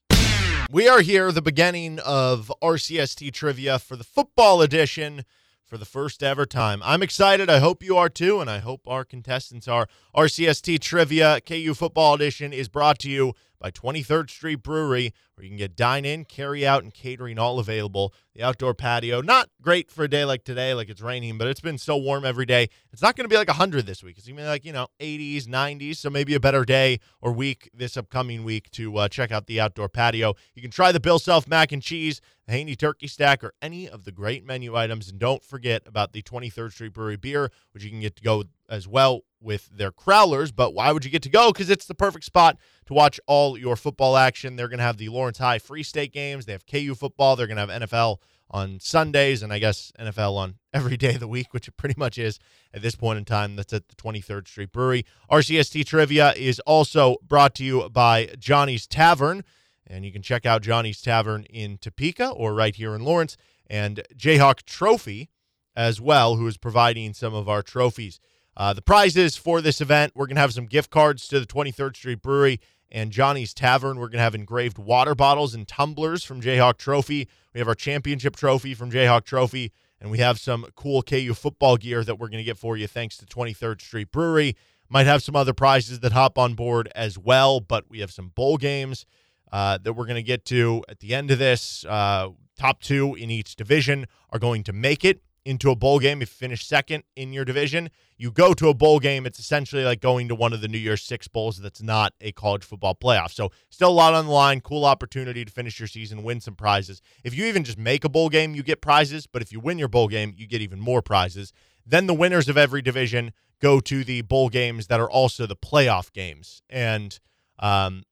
[0.70, 5.24] We are here, the beginning of RCST trivia for the football edition
[5.66, 6.80] for the first ever time.
[6.84, 7.50] I'm excited.
[7.50, 9.88] I hope you are too, and I hope our contestants are.
[10.14, 15.50] RCST Trivia KU Football Edition is brought to you by 23rd Street Brewery, where you
[15.50, 18.12] can get dine in, carry out, and catering all available.
[18.34, 21.60] The outdoor patio, not great for a day like today, like it's raining, but it's
[21.60, 22.68] been so warm every day.
[22.92, 24.18] It's not going to be like 100 this week.
[24.18, 25.96] It's going to be like, you know, 80s, 90s.
[25.96, 29.60] So maybe a better day or week this upcoming week to uh, check out the
[29.60, 30.34] outdoor patio.
[30.54, 33.88] You can try the Bill Self mac and cheese, the Haney turkey stack, or any
[33.88, 35.08] of the great menu items.
[35.08, 38.44] And don't forget about the 23rd Street Brewery beer, which you can get to go
[38.68, 40.54] as well with their crowlers.
[40.54, 41.52] But why would you get to go?
[41.52, 44.56] Because it's the perfect spot to watch all your football action.
[44.56, 46.44] They're going to have the Lawrence High Free State games.
[46.44, 47.36] They have KU football.
[47.36, 48.18] They're going to have NFL
[48.50, 51.94] on Sundays, and I guess NFL on every day of the week, which it pretty
[51.96, 52.38] much is
[52.74, 53.56] at this point in time.
[53.56, 55.06] That's at the 23rd Street Brewery.
[55.30, 59.44] RCST Trivia is also brought to you by Johnny's Tavern,
[59.86, 63.36] and you can check out Johnny's Tavern in Topeka or right here in Lawrence,
[63.68, 65.30] and Jayhawk Trophy
[65.74, 68.18] as well, who is providing some of our trophies.
[68.56, 71.46] Uh, the prizes for this event, we're going to have some gift cards to the
[71.46, 72.58] 23rd Street Brewery
[72.90, 73.98] and Johnny's Tavern.
[73.98, 77.28] We're going to have engraved water bottles and tumblers from Jayhawk Trophy.
[77.52, 81.76] We have our championship trophy from Jayhawk Trophy, and we have some cool KU football
[81.76, 84.56] gear that we're going to get for you thanks to 23rd Street Brewery.
[84.88, 88.28] Might have some other prizes that hop on board as well, but we have some
[88.28, 89.04] bowl games
[89.52, 91.84] uh, that we're going to get to at the end of this.
[91.84, 96.20] Uh, top two in each division are going to make it into a bowl game.
[96.20, 99.24] If you finish second in your division, you go to a bowl game.
[99.26, 102.32] It's essentially like going to one of the New Year's Six bowls that's not a
[102.32, 103.30] college football playoff.
[103.30, 104.60] So, still a lot on the line.
[104.60, 107.00] Cool opportunity to finish your season, win some prizes.
[107.22, 109.26] If you even just make a bowl game, you get prizes.
[109.26, 111.52] But if you win your bowl game, you get even more prizes.
[111.86, 113.32] Then the winners of every division
[113.62, 116.60] go to the bowl games that are also the playoff games.
[116.68, 117.18] And,
[117.60, 118.02] um,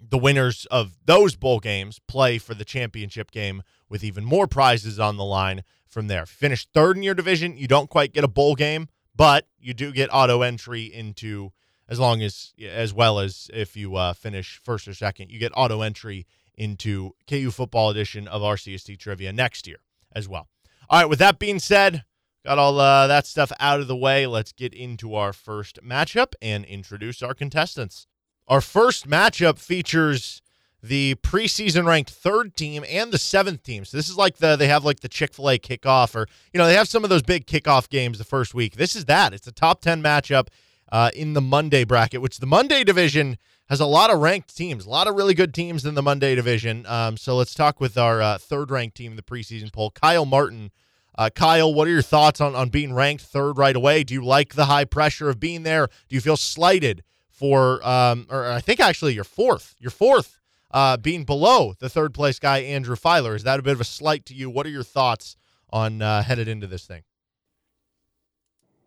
[0.00, 4.98] the winners of those bowl games play for the championship game with even more prizes
[4.98, 6.26] on the line from there.
[6.26, 9.92] Finish third in your division, you don't quite get a bowl game, but you do
[9.92, 11.52] get auto entry into
[11.88, 15.52] as long as as well as if you uh, finish first or second, you get
[15.54, 19.78] auto entry into KU football edition of RCST trivia next year
[20.14, 20.48] as well.
[20.88, 22.04] All right, with that being said,
[22.44, 24.26] got all uh, that stuff out of the way.
[24.26, 28.06] Let's get into our first matchup and introduce our contestants.
[28.48, 30.41] Our first matchup features
[30.82, 33.84] the preseason ranked third team and the seventh team.
[33.84, 36.58] So this is like the they have like the Chick Fil A kickoff, or you
[36.58, 38.76] know they have some of those big kickoff games the first week.
[38.76, 39.32] This is that.
[39.32, 40.48] It's a top ten matchup
[40.90, 44.84] uh, in the Monday bracket, which the Monday division has a lot of ranked teams,
[44.84, 46.84] a lot of really good teams in the Monday division.
[46.86, 50.26] Um, so let's talk with our uh, third ranked team in the preseason poll, Kyle
[50.26, 50.70] Martin.
[51.16, 54.02] Uh, Kyle, what are your thoughts on, on being ranked third right away?
[54.02, 55.86] Do you like the high pressure of being there?
[55.86, 60.38] Do you feel slighted for, um, or I think actually you're fourth, you're fourth,
[60.72, 63.34] uh, being below the third place guy, Andrew Filer?
[63.34, 64.50] Is that a bit of a slight to you?
[64.50, 65.36] What are your thoughts
[65.70, 67.02] on uh, headed into this thing?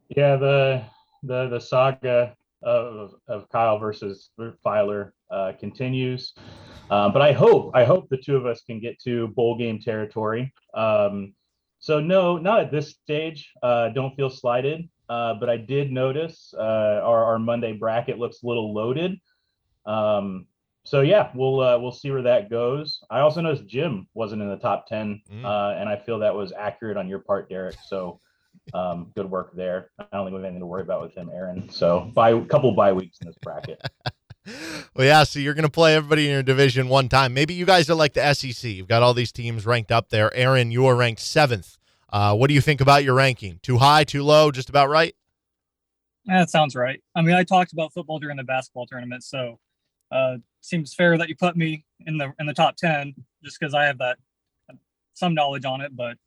[0.09, 0.83] Yeah, the
[1.23, 4.29] the the saga of of Kyle versus
[4.63, 6.33] Filer uh, continues.
[6.91, 9.79] Um, but I hope I hope the two of us can get to bowl game
[9.79, 10.53] territory.
[10.73, 11.33] Um,
[11.79, 13.51] so no, not at this stage.
[13.61, 14.87] Uh, don't feel slighted.
[15.07, 19.19] Uh, but I did notice uh, our, our Monday bracket looks a little loaded.
[19.85, 20.47] Um,
[20.85, 23.03] so yeah, we'll uh, we'll see where that goes.
[23.09, 25.43] I also noticed Jim wasn't in the top ten, mm.
[25.43, 27.75] Uh, and I feel that was accurate on your part, Derek.
[27.87, 28.19] So
[28.73, 29.89] um, good work there.
[29.99, 31.69] I don't think we have anything to worry about with him, Aaron.
[31.69, 33.81] So by a couple bye weeks in this bracket.
[34.95, 35.23] well, yeah.
[35.23, 37.33] So you're going to play everybody in your division one time.
[37.33, 38.69] Maybe you guys are like the SEC.
[38.69, 40.33] You've got all these teams ranked up there.
[40.35, 41.77] Aaron, you are ranked seventh.
[42.09, 43.59] Uh, what do you think about your ranking?
[43.61, 45.15] Too high, too low, just about right?
[46.25, 47.01] That sounds right.
[47.15, 49.59] I mean, I talked about football during the basketball tournament, so
[50.11, 53.73] uh, seems fair that you put me in the in the top ten just because
[53.73, 54.17] I have that
[55.13, 55.95] some knowledge on it.
[55.95, 56.17] But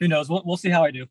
[0.00, 0.28] who knows?
[0.28, 1.06] We'll, we'll see how I do.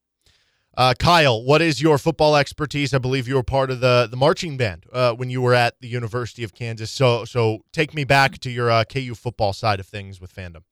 [0.78, 2.94] Uh, Kyle, what is your football expertise?
[2.94, 5.80] I believe you were part of the the marching band uh, when you were at
[5.82, 6.90] the University of Kansas.
[6.90, 10.64] So, so take me back to your uh, KU football side of things with fandom.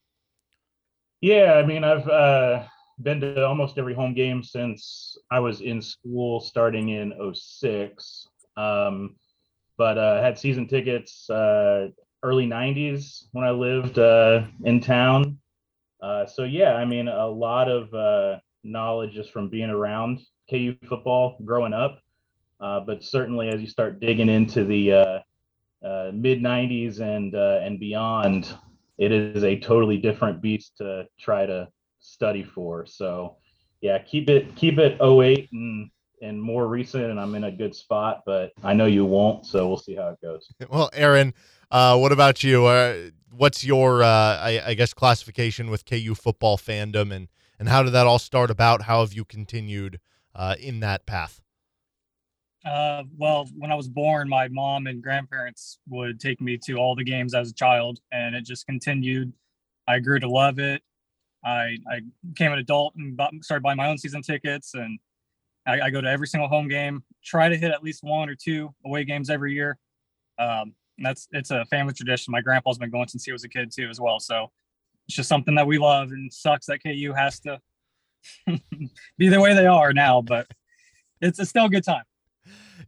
[1.19, 2.63] Yeah, I mean, I've uh,
[3.01, 8.27] been to almost every home game since I was in school, starting in 06.
[8.55, 9.17] Um,
[9.79, 11.87] but uh, had season tickets uh,
[12.21, 13.97] early 90s when I lived
[14.63, 15.39] in town.
[16.27, 20.19] so yeah, I mean, a lot of knowledge just from being around
[20.49, 21.99] KU football growing up.
[22.59, 25.19] Uh, but certainly, as you start digging into the uh,
[25.85, 28.53] uh, mid '90s and uh, and beyond,
[28.97, 31.69] it is a totally different beast to try to
[32.01, 32.85] study for.
[32.85, 33.37] So,
[33.79, 35.89] yeah, keep it keep it 08 and
[36.21, 38.23] and more recent, and I'm in a good spot.
[38.25, 40.51] But I know you won't, so we'll see how it goes.
[40.69, 41.33] Well, Aaron,
[41.71, 42.65] uh, what about you?
[42.65, 47.27] Uh, what's your I, I guess classification with KU football fandom and
[47.59, 48.83] and how did that all start about?
[48.83, 49.99] How have you continued
[50.33, 51.41] uh, in that path?
[52.65, 56.95] Uh, well, when I was born, my mom and grandparents would take me to all
[56.95, 59.33] the games as a child, and it just continued.
[59.87, 60.81] I grew to love it.
[61.43, 64.99] I, I became an adult and bought, started buying my own season tickets, and
[65.69, 67.03] I, I, go to every single home game.
[67.23, 69.77] Try to hit at least one or two away games every year.
[70.37, 72.31] Um, that's it's a family tradition.
[72.31, 74.19] My grandpa's been going since he was a kid too, as well.
[74.19, 74.51] So
[75.07, 77.59] it's just something that we love and sucks that KU has to
[79.17, 80.47] be the way they are now, but
[81.21, 82.03] it's, it's still a good time.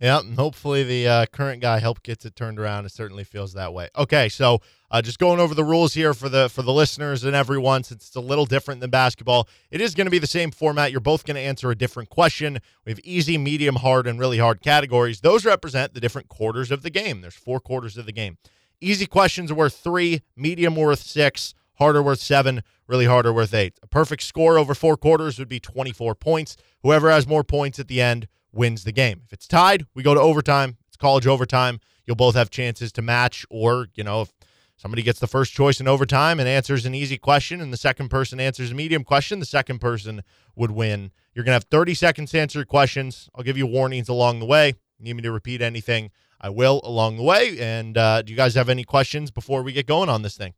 [0.02, 2.86] Yeah, and hopefully the uh, current guy help gets it turned around.
[2.86, 3.90] It certainly feels that way.
[3.96, 7.36] Okay, so uh, just going over the rules here for the for the listeners and
[7.36, 10.50] everyone, since it's a little different than basketball, it is going to be the same
[10.50, 10.90] format.
[10.90, 12.58] You're both going to answer a different question.
[12.84, 15.22] We have easy, medium, hard, and really hard categories.
[15.22, 17.22] Those represent the different quarters of the game.
[17.22, 18.40] There's four quarters of the game.
[18.82, 23.76] Easy questions are worth three, medium worth six, harder worth seven, really harder worth eight.
[23.84, 26.58] A perfect score over four quarters would be 24 points.
[26.82, 29.22] Whoever has more points at the end wins the game.
[29.26, 30.78] If it's tied, we go to overtime.
[30.88, 31.80] It's college overtime.
[32.06, 34.34] You'll both have chances to match, or, you know, if
[34.76, 38.10] somebody gets the first choice in overtime and answers an easy question and the second
[38.10, 40.22] person answers a medium question, the second person
[40.56, 41.12] would win.
[41.34, 43.30] You're going to have 30 seconds to answer your questions.
[43.36, 44.74] I'll give you warnings along the way.
[45.00, 46.12] Need me to repeat anything?
[46.40, 47.60] I will along the way.
[47.60, 50.54] And uh, do you guys have any questions before we get going on this thing?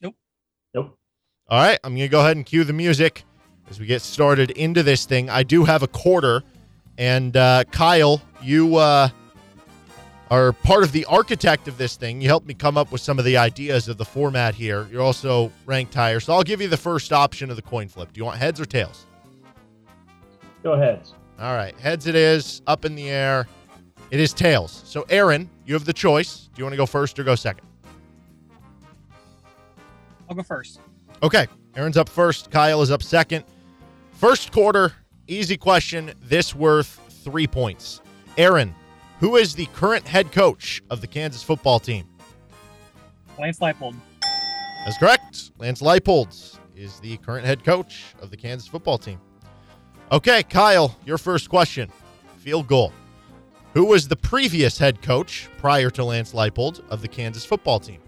[0.00, 0.14] Nope.
[0.74, 0.98] Nope.
[1.48, 3.24] All right, I'm going to go ahead and cue the music
[3.68, 5.28] as we get started into this thing.
[5.28, 6.42] I do have a quarter,
[7.02, 9.08] and uh, Kyle, you uh,
[10.30, 12.20] are part of the architect of this thing.
[12.20, 14.86] You helped me come up with some of the ideas of the format here.
[14.88, 18.12] You're also ranked higher, so I'll give you the first option of the coin flip.
[18.12, 19.06] Do you want heads or tails?
[20.62, 21.14] Go heads.
[21.40, 23.48] All right, heads it is, up in the air.
[24.12, 24.82] It is tails.
[24.86, 26.50] So, Aaron, you have the choice.
[26.54, 27.66] Do you want to go first or go second?
[30.30, 30.78] I'll go first.
[31.20, 31.48] Okay.
[31.74, 32.52] Aaron's up first.
[32.52, 33.44] Kyle is up second.
[34.12, 34.92] First quarter,
[35.26, 36.12] easy question.
[36.22, 38.00] This worth three points.
[38.36, 38.74] Aaron,
[39.20, 42.08] who is the current head coach of the Kansas football team?
[43.38, 43.94] Lance Leipold.
[44.84, 45.52] That's correct.
[45.58, 49.20] Lance Leipold is the current head coach of the Kansas football team.
[50.10, 51.90] Okay, Kyle, your first question.
[52.38, 52.92] Field goal.
[53.74, 58.00] Who was the previous head coach prior to Lance Leipold of the Kansas football team?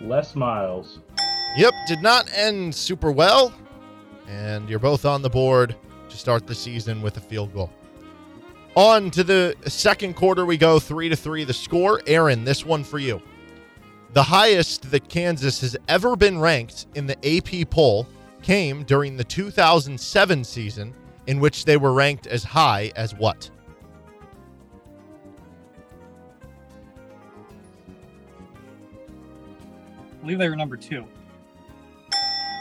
[0.00, 1.00] Les Miles.
[1.56, 3.52] Yep, did not end super well.
[4.28, 5.74] And you're both on the board
[6.08, 7.70] to start the season with a field goal.
[8.74, 11.44] On to the second quarter, we go three to three.
[11.44, 13.20] The score, Aaron, this one for you.
[14.12, 18.06] The highest that Kansas has ever been ranked in the AP poll
[18.42, 20.94] came during the 2007 season,
[21.26, 23.50] in which they were ranked as high as what?
[30.10, 31.06] I believe they were number two.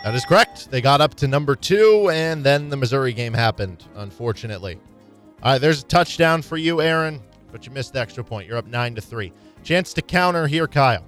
[0.08, 0.72] That is correct.
[0.72, 4.80] They got up to number two, and then the Missouri game happened, unfortunately.
[5.44, 8.48] All right, there's a touchdown for you, Aaron, but you missed the extra point.
[8.48, 9.34] You're up nine to three.
[9.66, 11.04] Chance to counter here, Kyle.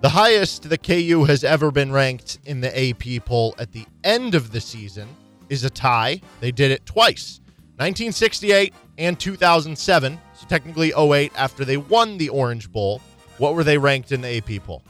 [0.00, 4.34] The highest the KU has ever been ranked in the AP poll at the end
[4.34, 5.06] of the season
[5.48, 6.20] is a tie.
[6.40, 7.38] They did it twice
[7.76, 10.18] 1968 and 2007.
[10.34, 13.00] So technically 08 after they won the Orange Bowl.
[13.36, 14.82] What were they ranked in the AP poll?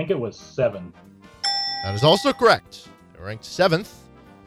[0.00, 0.94] I think it was seven.
[1.84, 2.88] That is also correct.
[3.12, 3.94] They ranked seventh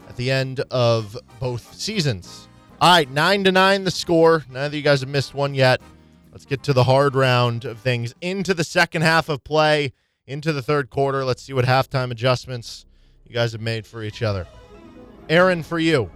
[0.10, 2.48] at the end of both seasons.
[2.82, 4.44] All right, nine to nine the score.
[4.50, 5.80] Neither of you guys have missed one yet.
[6.32, 8.16] Let's get to the hard round of things.
[8.20, 9.94] Into the second half of play,
[10.26, 11.24] into the third quarter.
[11.24, 12.88] Let's see what halftime adjustments
[13.24, 14.48] you guys have made for each other.
[15.30, 16.10] Aaron, for you,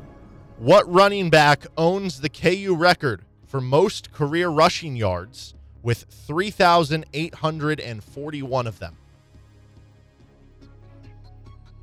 [0.58, 8.80] what running back owns the KU record for most career rushing yards with 3,841 of
[8.80, 8.98] them?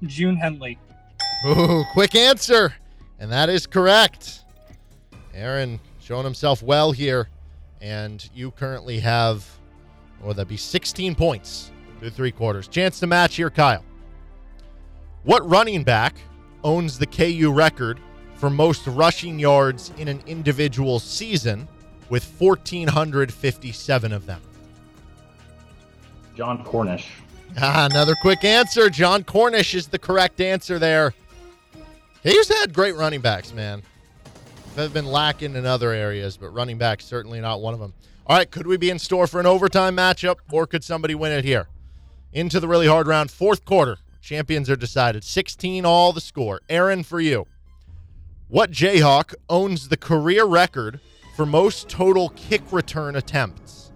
[0.03, 0.79] June Henley.
[1.47, 2.75] Ooh, quick answer.
[3.19, 4.45] And that is correct.
[5.33, 7.29] Aaron showing himself well here.
[7.81, 9.47] And you currently have,
[10.19, 11.71] what would that be, 16 points
[12.01, 12.69] through three quarters.
[12.69, 13.85] Chance to match here, Kyle.
[15.23, 16.17] What running back
[16.63, 17.99] owns the KU record
[18.35, 21.67] for most rushing yards in an individual season
[22.11, 24.41] with 1,457 of them?
[26.37, 27.11] Jon Cornish.
[27.57, 28.91] Ah, another quick answer.
[28.91, 31.15] Jon Cornish is the correct answer there.
[32.23, 33.83] He's had great running backs, man.
[34.75, 37.95] They've been lacking in other areas, but running back certainly not one of them.
[38.27, 41.31] All right, could we be in store for an overtime matchup, or could somebody win
[41.31, 41.69] it here?
[42.33, 43.99] Into the really hard round, fourth quarter.
[44.21, 45.23] Champions are decided.
[45.23, 46.61] 16 all the score.
[46.69, 47.47] Aaron, for you.
[48.49, 51.01] What Jayhawk owns the career record
[51.37, 53.93] for most total kick return attempts?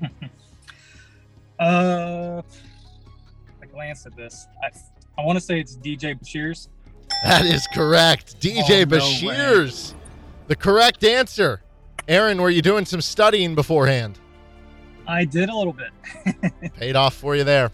[1.58, 2.40] Uh,
[3.60, 4.46] I glanced at this.
[4.62, 4.68] I,
[5.20, 6.68] I want to say it's DJ Beshears.
[7.24, 8.40] That is correct.
[8.40, 9.94] DJ Oh, no Beshears.
[10.46, 11.60] the correct answer.
[12.06, 14.20] Aaron, were you doing some studying beforehand?
[15.08, 15.90] I did a little bit.
[16.74, 17.72] Paid off for you there.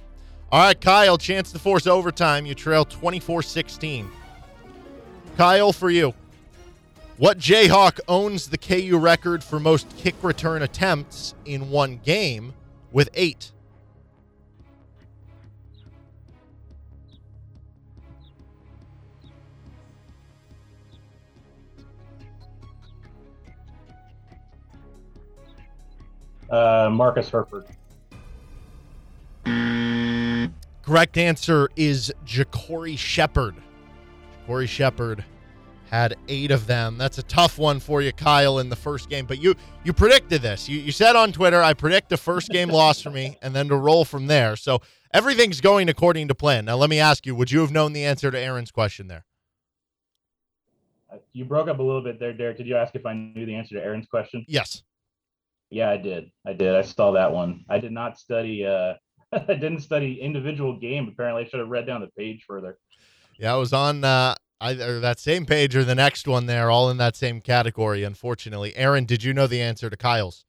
[0.51, 2.47] All right, Kyle, chance to force overtime.
[2.47, 4.11] You trail 24 16.
[5.37, 6.15] Kyle, for you.
[7.17, 12.55] What Jayhawk owns the KU record for most kick return attempts in one game
[12.91, 13.53] with eight?
[26.51, 27.65] Uh, Marcus Herford.
[30.83, 33.55] Correct answer is JaCorey Shepherd.
[34.49, 35.25] JaCorey Shepherd
[35.95, 36.99] had eight of them.
[36.99, 39.27] That's a tough one for you, Kyle, in the first game.
[39.27, 40.69] But you you predicted this.
[40.69, 43.69] You, you said on Twitter, I predict the first game loss for me and then
[43.69, 44.57] to roll from there.
[44.57, 44.81] So
[45.13, 46.65] everything's going according to plan.
[46.65, 49.25] Now let me ask you, would you have known the answer to Aaron's question there?
[51.13, 52.57] Uh, You broke up a little bit there, Derek.
[52.57, 54.45] Did you ask if I knew the answer to Aaron's question?
[54.49, 54.83] Yes.
[55.71, 56.31] Yeah, I did.
[56.47, 56.75] I did.
[56.75, 57.65] I saw that one.
[57.69, 58.67] I did not study.
[58.67, 58.95] Uh,
[59.33, 61.09] I didn't study individual game.
[61.09, 62.79] Apparently, I should have read down the page further.
[63.39, 66.91] Yeah, I was on uh, either that same page or the next one there, all
[66.91, 68.75] in that same category, unfortunately.
[68.77, 70.45] Aaron, did you know the answer to Kyle's?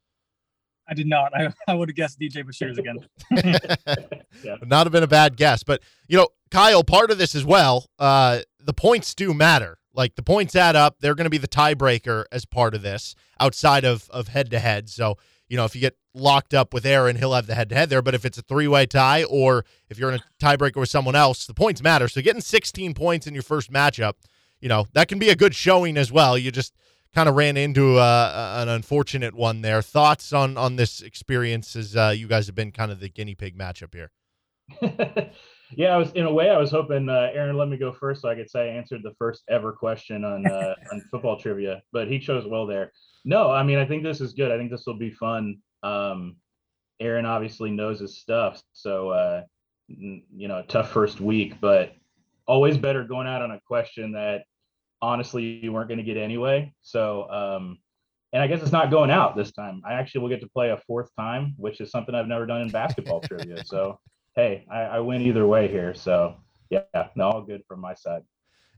[0.87, 1.31] I did not.
[1.35, 2.99] I, I would have guessed DJ Beshears again.
[4.59, 5.63] Would not have been a bad guess.
[5.63, 9.79] But, you know, Kyle, part of this as well, uh, the points do matter.
[9.93, 10.97] Like the points add up.
[10.99, 14.59] They're going to be the tiebreaker as part of this outside of of head to
[14.59, 14.89] head.
[14.89, 15.17] So,
[15.47, 17.89] you know, if you get locked up with Aaron, he'll have the head to head
[17.89, 18.01] there.
[18.01, 21.15] But if it's a three way tie or if you're in a tiebreaker with someone
[21.15, 22.07] else, the points matter.
[22.07, 24.13] So getting 16 points in your first matchup,
[24.59, 26.37] you know, that can be a good showing as well.
[26.37, 26.73] You just
[27.13, 29.81] kind of ran into uh, an unfortunate one there.
[29.81, 33.35] Thoughts on on this experience as uh, you guys have been kind of the guinea
[33.35, 34.11] pig matchup here?
[35.71, 36.49] Yeah, I was in a way.
[36.49, 39.01] I was hoping uh, Aaron let me go first, so I could say I answered
[39.03, 41.81] the first ever question on uh, on football trivia.
[41.91, 42.91] But he chose well there.
[43.25, 44.51] No, I mean I think this is good.
[44.51, 45.57] I think this will be fun.
[45.83, 46.37] Um,
[47.01, 49.41] Aaron obviously knows his stuff, so uh,
[49.87, 51.93] you know, tough first week, but
[52.47, 54.43] always better going out on a question that
[55.01, 56.71] honestly you weren't going to get anyway.
[56.83, 57.79] So um,
[58.31, 59.81] and I guess it's not going out this time.
[59.87, 62.61] I actually will get to play a fourth time, which is something I've never done
[62.61, 63.65] in basketball trivia.
[63.65, 63.99] So
[64.35, 65.93] hey, I, I win either way here.
[65.93, 66.35] So
[66.69, 66.81] yeah,
[67.15, 68.21] no, all good from my side.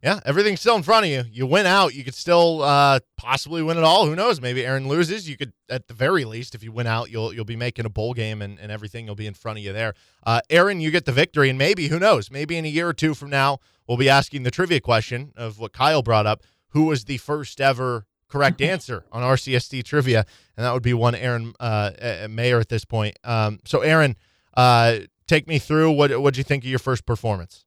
[0.04, 1.24] Yeah, everything's still in front of you.
[1.32, 4.06] You win out, you could still uh, possibly win it all.
[4.06, 4.40] Who knows?
[4.40, 5.28] Maybe Aaron loses.
[5.28, 7.90] You could, at the very least, if you win out, you'll you'll be making a
[7.90, 9.08] bowl game and, and everything.
[9.08, 9.96] will be in front of you there.
[10.24, 12.30] Uh, Aaron, you get the victory, and maybe who knows?
[12.30, 13.58] Maybe in a year or two from now,
[13.88, 17.60] we'll be asking the trivia question of what Kyle brought up: Who was the first
[17.60, 20.26] ever correct answer on RCST trivia?
[20.56, 23.18] And that would be one Aaron uh, Mayer at this point.
[23.24, 24.16] Um, so, Aaron,
[24.56, 27.66] uh, take me through what what do you think of your first performance?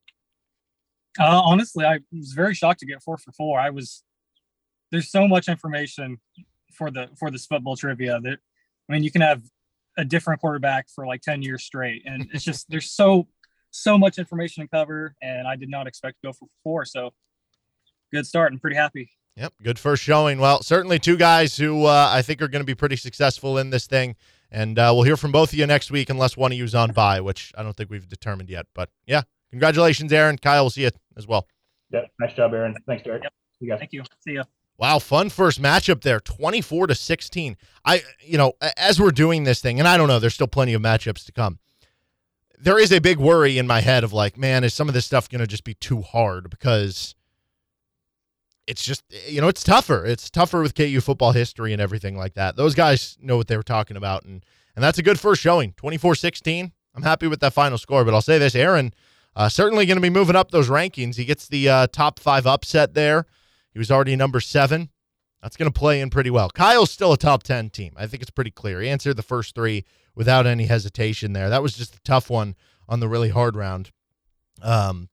[1.19, 3.59] Uh, honestly, I was very shocked to get four for four.
[3.59, 4.03] I was
[4.91, 6.19] there's so much information
[6.73, 8.39] for the for this football trivia that
[8.89, 9.43] I mean you can have
[9.99, 13.27] a different quarterback for like 10 years straight and it's just there's so
[13.71, 17.11] so much information to cover and I did not expect to go for four so
[18.13, 19.11] good start and pretty happy.
[19.37, 20.39] Yep, good first showing.
[20.39, 23.71] Well, certainly two guys who uh, I think are going to be pretty successful in
[23.71, 24.17] this thing.
[24.51, 26.91] And uh, we'll hear from both of you next week, unless one of you's on
[26.91, 28.67] by, which I don't think we've determined yet.
[28.75, 30.39] But yeah, congratulations, Aaron.
[30.39, 31.47] Kyle, we'll see you as well.
[31.91, 32.77] Yeah, nice job, Aaron.
[32.87, 33.23] Thanks, Derek.
[33.25, 33.33] Yep.
[33.61, 33.79] You guys.
[33.79, 34.03] Thank you.
[34.27, 34.43] See you.
[34.79, 37.59] Wow, fun first matchup there, twenty-four to sixteen.
[37.85, 40.73] I, you know, as we're doing this thing, and I don't know, there's still plenty
[40.73, 41.59] of matchups to come.
[42.59, 45.05] There is a big worry in my head of like, man, is some of this
[45.05, 47.15] stuff going to just be too hard because
[48.67, 50.07] it's just you know it's tougher.
[50.07, 52.57] It's tougher with KU football history and everything like that.
[52.57, 54.45] Those guys know what they were talking about, and
[54.75, 55.73] and that's a good first showing.
[55.73, 56.73] 24-16.
[56.95, 58.95] I'm happy with that final score, but I'll say this: Aaron
[59.37, 61.17] uh, certainly going to be moving up those rankings.
[61.17, 63.27] He gets the uh, top five upset there.
[63.73, 64.91] He was already number seven.
[65.43, 66.51] That's going to play in pretty well.
[66.51, 67.95] Kyle's still a top 10 team.
[67.97, 68.81] I think it's pretty clear.
[68.81, 69.85] He answered the first three
[70.15, 71.49] without any hesitation there.
[71.49, 72.57] That was just a tough one
[72.89, 73.91] on the really hard round.
[74.61, 75.09] Um,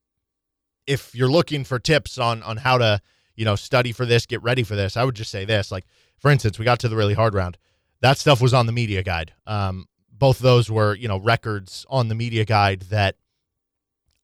[0.86, 3.02] if you're looking for tips on on how to
[3.38, 4.98] you know, study for this, get ready for this.
[4.98, 5.72] I would just say this.
[5.72, 5.86] Like,
[6.18, 7.58] for instance, we got to the really hard round.
[8.02, 9.34] That stuff was on the media guide.
[9.46, 13.16] Um, both those were, you know, records on the media guide that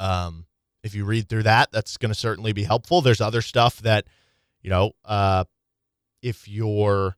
[0.03, 0.45] um,
[0.84, 3.01] if you read through that, that's going to certainly be helpful.
[3.01, 4.05] There's other stuff that,
[4.61, 5.45] you know, uh,
[6.21, 7.15] if you're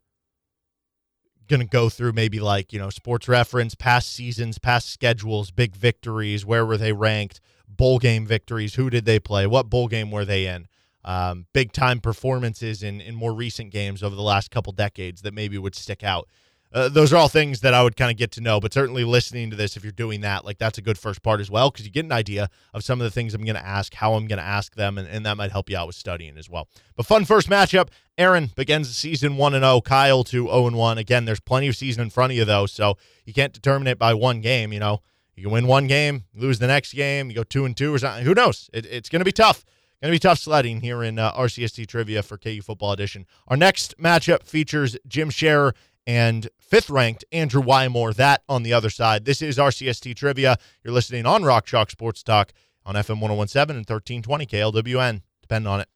[1.48, 5.76] going to go through maybe like, you know, sports reference, past seasons, past schedules, big
[5.76, 10.12] victories, where were they ranked, bowl game victories, who did they play, what bowl game
[10.12, 10.68] were they in?
[11.06, 15.34] um, big time performances in, in more recent games over the last couple decades that
[15.34, 16.28] maybe would stick out.
[16.76, 19.06] Uh, those are all things that I would kind of get to know, but certainly
[19.06, 21.72] listening to this, if you're doing that, like that's a good first part as well,
[21.72, 24.16] because you get an idea of some of the things I'm going to ask, how
[24.16, 26.50] I'm going to ask them, and, and that might help you out with studying as
[26.50, 26.68] well.
[26.98, 27.88] But fun first matchup.
[28.18, 30.98] Aaron begins the season 1 and 0, Kyle to 0 and 1.
[30.98, 33.98] Again, there's plenty of season in front of you, though, so you can't determine it
[33.98, 34.74] by one game.
[34.74, 35.02] You know,
[35.34, 38.00] you can win one game, lose the next game, you go 2 and 2 or
[38.00, 38.26] something.
[38.26, 38.70] Who knows?
[38.74, 39.64] It, it's going to be tough.
[40.02, 43.26] Going to be tough sledding here in uh, RCST Trivia for KU Football Edition.
[43.48, 45.74] Our next matchup features Jim Scherer
[46.08, 48.14] and fifth ranked Andrew Wymore.
[48.16, 49.26] That on the other side.
[49.26, 50.58] This is RCST Trivia.
[50.84, 52.52] You're listening on Rock Chalk Sports Talk
[52.86, 55.22] on FM 1017 and 1320 KLWN.
[55.42, 55.88] Depend on it.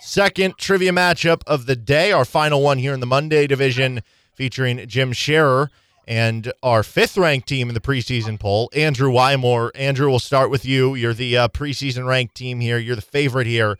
[0.00, 4.02] Second trivia matchup of the day, our final one here in the Monday division,
[4.34, 5.70] featuring Jim Scherer
[6.06, 9.70] and our fifth ranked team in the preseason poll, Andrew Wymore.
[9.74, 10.94] Andrew, we'll start with you.
[10.94, 12.78] You're the uh, preseason ranked team here.
[12.78, 13.78] You're the favorite here.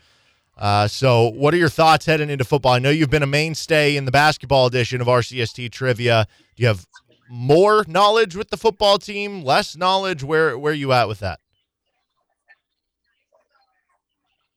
[0.56, 2.72] Uh, so, what are your thoughts heading into football?
[2.72, 6.28] I know you've been a mainstay in the basketball edition of RCST Trivia.
[6.54, 6.86] Do you have
[7.28, 9.42] more knowledge with the football team?
[9.42, 10.22] Less knowledge?
[10.22, 11.40] Where where are you at with that?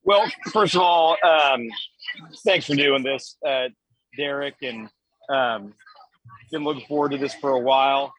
[0.04, 1.68] Well, first of all, um,
[2.46, 3.68] thanks for doing this, uh,
[4.16, 4.90] Derek, and
[5.30, 5.74] um,
[6.52, 8.14] been looking forward to this for a while.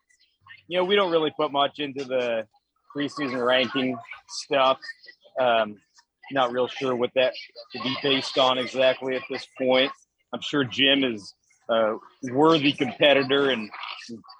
[0.66, 2.46] You know, we don't really put much into the
[2.94, 3.96] preseason ranking
[4.28, 4.78] stuff.
[5.40, 5.78] Um,
[6.32, 7.32] not real sure what that
[7.72, 9.90] to be based on exactly at this point.
[10.32, 11.34] I'm sure Jim is
[11.70, 13.70] a worthy competitor and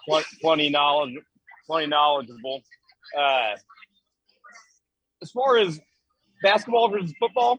[0.09, 1.15] pl- plenty knowledge,
[1.66, 2.62] plenty knowledgeable.
[3.16, 3.55] Uh,
[5.23, 5.81] as far as
[6.43, 7.59] basketball versus football,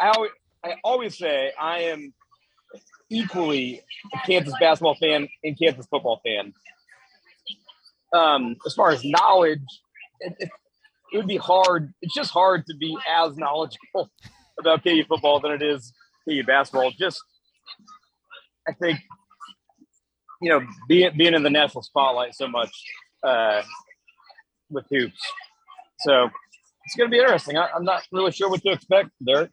[0.00, 0.30] I always,
[0.64, 2.12] I always say I am
[3.10, 3.82] equally
[4.12, 6.52] a Kansas basketball fan and Kansas football fan.
[8.12, 9.60] Um, as far as knowledge,
[10.20, 10.50] it, it,
[11.12, 11.92] it, would be hard.
[12.02, 14.10] It's just hard to be as knowledgeable
[14.58, 15.92] about KU football than it is
[16.28, 16.90] KU basketball.
[16.98, 17.20] Just,
[18.68, 18.98] I think,
[20.40, 22.70] you know, being being in the national spotlight so much
[23.22, 23.62] uh,
[24.70, 25.20] with hoops.
[26.00, 26.28] So
[26.84, 27.56] it's going to be interesting.
[27.56, 29.50] I, I'm not really sure what to expect, Derek.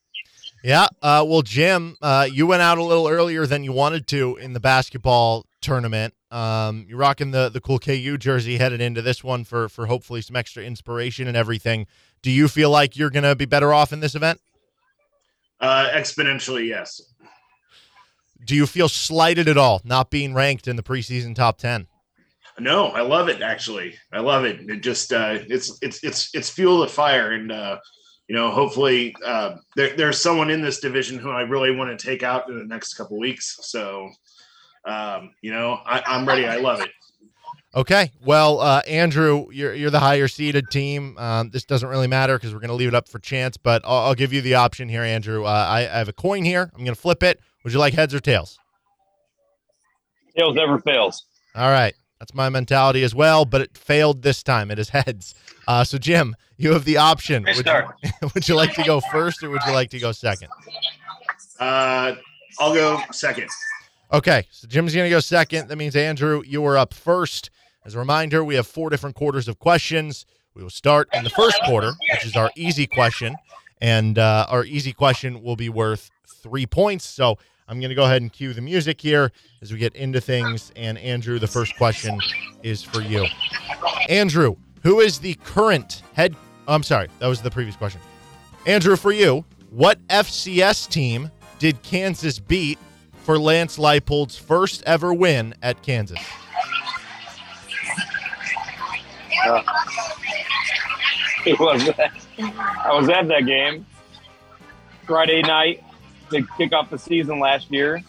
[0.63, 0.87] Yeah.
[1.01, 4.53] Uh, well, Jim, uh, you went out a little earlier than you wanted to in
[4.53, 6.13] the basketball tournament.
[6.35, 10.19] Um, you're rocking the the cool KU jersey headed into this one for for hopefully
[10.19, 11.87] some extra inspiration and everything.
[12.21, 14.41] Do you feel like you're going to be better off in this event?
[15.61, 17.01] Uh, exponentially, yes.
[18.43, 21.87] do you feel slighted at all not being ranked in the preseason top 10?
[22.59, 23.41] No, I love it.
[23.41, 24.69] Actually, I love it.
[24.69, 27.77] It just uh, it's it's it's it's fuel the fire, and uh,
[28.27, 32.05] you know, hopefully, uh, there, there's someone in this division who I really want to
[32.05, 33.57] take out in the next couple weeks.
[33.61, 34.09] So,
[34.85, 36.45] um, you know, I, I'm ready.
[36.45, 36.91] I love it.
[37.75, 38.11] Okay.
[38.23, 41.17] Well, uh, Andrew, you're you're the higher seeded team.
[41.17, 43.57] Um, this doesn't really matter because we're going to leave it up for chance.
[43.57, 45.43] But I'll, I'll give you the option here, Andrew.
[45.43, 46.71] Uh, I, I have a coin here.
[46.73, 47.41] I'm going to flip it.
[47.63, 48.57] Would you like heads or tails?
[50.37, 51.25] Tails never fails.
[51.55, 51.93] All right.
[52.19, 54.71] That's my mentality as well, but it failed this time.
[54.71, 55.35] It is heads.
[55.67, 57.43] Uh, so, Jim, you have the option.
[57.43, 57.83] Would you,
[58.33, 60.49] would you like to go first or would you like to go second?
[61.59, 62.15] Uh,
[62.59, 63.49] I'll go second.
[64.15, 65.67] Okay, so Jim's going to go second.
[65.67, 67.49] That means, Andrew, you are up first.
[67.83, 70.25] As a reminder, we have four different quarters of questions.
[70.53, 73.35] We will start in the first quarter, which is our easy question.
[73.81, 77.05] And uh, our easy question will be worth three points.
[77.05, 77.37] So
[77.67, 80.71] I'm going to go ahead and cue the music here as we get into things.
[80.77, 82.17] And Andrew, the first question
[82.63, 83.25] is for you.
[84.07, 86.37] Andrew, who is the current head?
[86.69, 87.99] I'm sorry, that was the previous question.
[88.65, 91.29] Andrew, for you, what FCS team
[91.59, 92.79] did Kansas beat
[93.25, 96.19] for Lance Leipold's first ever win at Kansas?
[99.45, 99.63] Uh,
[101.45, 101.89] it was.
[102.37, 103.85] I was at that game
[105.07, 105.83] Friday night
[106.29, 108.03] to kick off the season last year.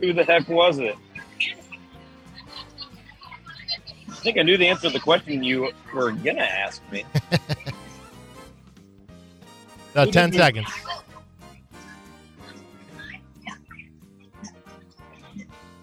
[0.00, 0.94] Who the heck was it?
[4.08, 7.04] I think I knew the answer to the question you were gonna ask me.
[9.94, 10.68] Uh, 10 seconds.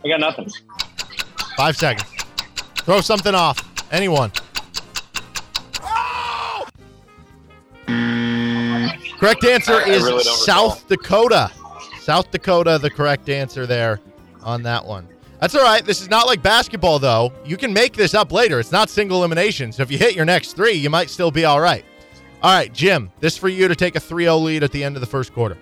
[0.06, 0.50] I got nothing.
[1.58, 2.08] Five seconds.
[2.78, 3.60] Throw something off.
[3.92, 4.32] Anyone.
[9.20, 11.50] Correct answer I- I is really don't South Dakota.
[12.02, 14.00] South Dakota, the correct answer there
[14.44, 15.08] on that one.
[15.40, 15.84] That's all right.
[15.84, 17.34] This is not like basketball, though.
[17.44, 18.60] You can make this up later.
[18.60, 19.72] It's not single elimination.
[19.72, 21.84] So if you hit your next three, you might still be all right.
[22.44, 24.96] All right, Jim, this for you to take a 3 0 lead at the end
[24.96, 25.58] of the first quarter.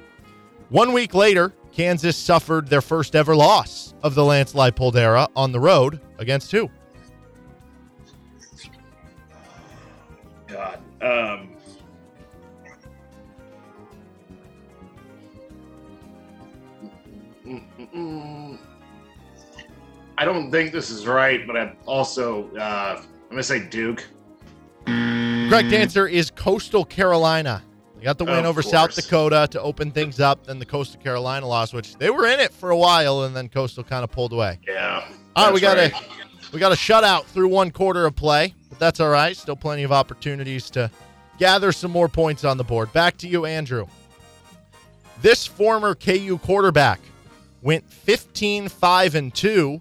[0.70, 5.52] One week later, Kansas suffered their first ever loss of the Lance Leipold era on
[5.52, 6.70] the road against who?
[10.48, 10.80] God.
[11.02, 11.50] Um,
[20.16, 24.08] I don't think this is right, but I'm also uh, I'm gonna say Duke.
[24.86, 27.64] Correct answer is Coastal Carolina.
[28.04, 28.94] They got the win Of over South.
[28.96, 30.48] Dakota to open things up.
[30.48, 33.48] Then the Coastal Carolina loss, which they were in it for a while, and then
[33.48, 34.60] Coastal kind of pulled away.
[34.68, 35.08] Yeah.
[35.38, 38.56] All right, we got that's a we got a shutout through one quarter of play,
[38.68, 39.38] but that's all right.
[39.38, 40.92] Still plenty of opportunities to
[41.38, 42.92] gather some more points on the board.
[42.92, 43.88] Back to you, Andrew.
[45.22, 47.00] This former KU quarterback
[47.62, 49.80] went 15 5 and 2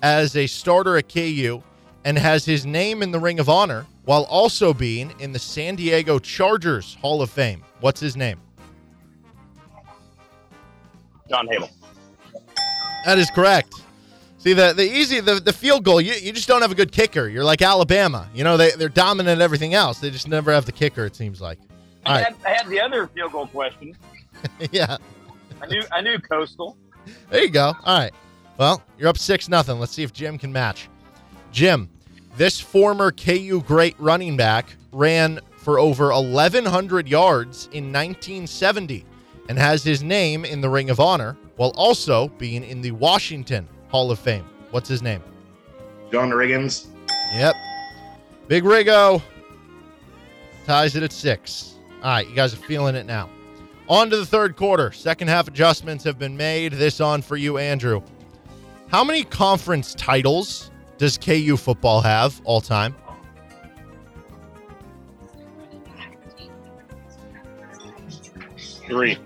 [0.00, 1.60] as a starter at KU
[2.04, 5.76] and has his name in the Ring of Honor while also being in the San
[5.76, 7.62] Diego Chargers Hall of Fame.
[7.80, 8.40] What's his name?
[11.28, 11.70] John Hadl.
[13.04, 13.74] That is correct.
[14.38, 16.00] See the the easy the, the field goal.
[16.00, 17.28] You, you just don't have a good kicker.
[17.28, 18.28] You're like Alabama.
[18.34, 20.00] You know they they're dominant at everything else.
[20.00, 21.06] They just never have the kicker.
[21.06, 21.58] It seems like.
[22.04, 22.24] I right.
[22.24, 23.96] had, I had the other field goal question.
[24.70, 24.98] yeah.
[25.62, 26.76] I knew I knew Coastal.
[27.30, 27.72] There you go.
[27.84, 28.12] All right.
[28.58, 29.80] Well, you're up six nothing.
[29.80, 30.88] Let's see if Jim can match.
[31.50, 31.88] Jim,
[32.36, 39.04] this former KU great running back ran for over 1,100 yards in 1970
[39.48, 43.68] and has his name in the Ring of Honor while also being in the Washington
[43.88, 44.44] Hall of Fame.
[44.70, 45.22] What's his name?
[46.10, 46.86] John Riggins.
[47.34, 47.54] Yep.
[48.48, 49.22] Big Riggo
[50.66, 51.74] ties it at six.
[52.02, 53.30] All right, you guys are feeling it now.
[53.88, 54.92] On to the third quarter.
[54.92, 56.72] Second half adjustments have been made.
[56.72, 58.02] This on for you, Andrew.
[58.88, 62.94] How many conference titles does KU football have all time?
[68.86, 69.16] Three.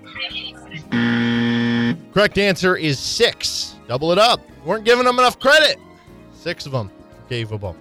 [0.91, 2.13] Mm.
[2.13, 3.75] Correct answer is six.
[3.87, 4.41] Double it up.
[4.65, 5.79] Weren't giving them enough credit.
[6.33, 7.77] Six of them for KU football.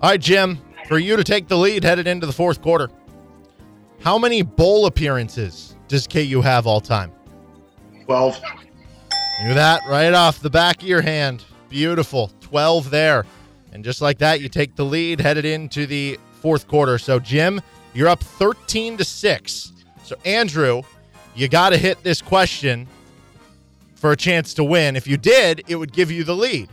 [0.00, 0.58] All right, Jim,
[0.88, 2.90] for you to take the lead headed into the fourth quarter.
[4.00, 7.12] How many bowl appearances does KU have all time?
[8.04, 8.40] 12.
[9.44, 11.44] Knew that right off the back of your hand.
[11.68, 12.32] Beautiful.
[12.52, 13.24] 12 there.
[13.72, 16.98] And just like that, you take the lead headed into the fourth quarter.
[16.98, 17.62] So, Jim,
[17.94, 19.72] you're up 13 to 6.
[20.04, 20.82] So, Andrew,
[21.34, 22.86] you got to hit this question
[23.94, 24.96] for a chance to win.
[24.96, 26.68] If you did, it would give you the lead.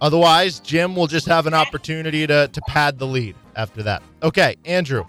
[0.00, 4.02] Otherwise, Jim will just have an opportunity to, to pad the lead after that.
[4.24, 5.04] Okay, Andrew.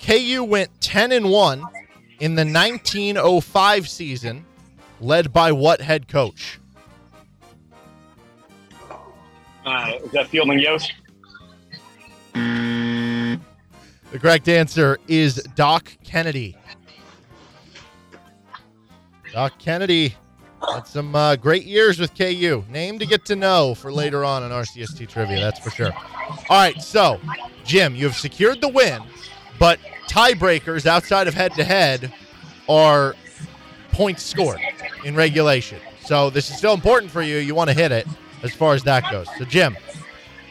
[0.00, 1.62] KU went 10 and 1
[2.20, 4.46] in the 1905 season,
[5.04, 6.58] led by what head coach?
[9.64, 10.92] Uh, is that Fielding Yost?
[12.34, 13.38] The
[14.18, 16.56] correct answer is Doc Kennedy.
[19.32, 20.14] Doc Kennedy
[20.72, 22.64] had some uh, great years with KU.
[22.68, 25.92] Name to get to know for later on in RCST trivia, that's for sure.
[25.92, 27.20] All right, so
[27.64, 29.02] Jim, you have secured the win,
[29.58, 32.12] but tiebreakers outside of head to head
[32.68, 33.16] are
[33.90, 34.60] points scored
[35.04, 35.78] in regulation.
[36.00, 37.36] So this is still important for you.
[37.36, 38.06] You want to hit it
[38.42, 39.28] as far as that goes.
[39.38, 39.76] So, Jim,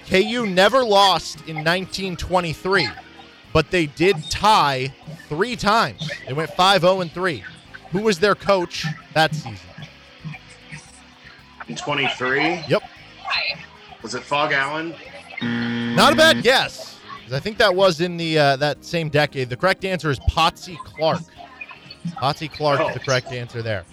[0.08, 2.88] KU never lost in 1923,
[3.52, 4.94] but they did tie
[5.30, 6.10] three times.
[6.28, 7.44] They went 5 0 and 3.
[7.92, 9.56] Who was their coach that season?
[11.68, 12.64] In 23?
[12.68, 12.84] Yep.
[14.02, 14.96] Was it Phog Allen?
[15.42, 17.00] Not a bad guess.
[17.32, 19.50] I think that was in the uh, that same decade.
[19.50, 21.22] The correct answer is Potsy Clark.
[22.18, 23.86] Potsy Clark is the correct answer there.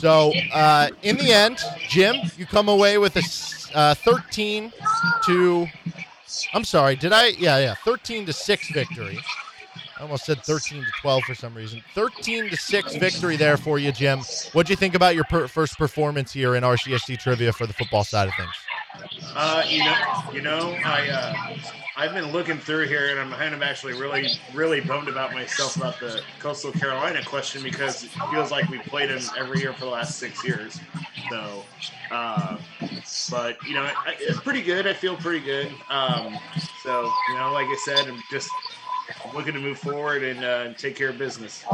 [0.00, 1.58] So uh, in the end,
[1.90, 4.72] Jim, you come away with a uh, 13
[5.26, 5.66] to.
[6.54, 6.96] I'm sorry.
[6.96, 7.28] Did I?
[7.38, 7.74] Yeah, yeah.
[7.84, 9.18] 13 to six victory.
[9.98, 11.82] I almost said 13 to 12 for some reason.
[11.94, 14.20] 13 to six victory there for you, Jim.
[14.52, 18.02] What'd you think about your per- first performance here in RCST trivia for the football
[18.02, 18.54] side of things?
[19.34, 19.94] Uh, you know,
[20.32, 21.56] you know, I uh,
[21.96, 25.76] I've been looking through here, and I'm kind of actually really, really bummed about myself
[25.76, 29.80] about the Coastal Carolina question because it feels like we played them every year for
[29.80, 30.80] the last six years.
[31.30, 31.64] So,
[32.10, 32.56] uh,
[33.30, 34.86] but you know, it's pretty good.
[34.86, 35.72] I feel pretty good.
[35.88, 36.36] Um,
[36.82, 38.50] so, you know, like I said, I'm just
[39.34, 41.64] looking to move forward and uh, take care of business.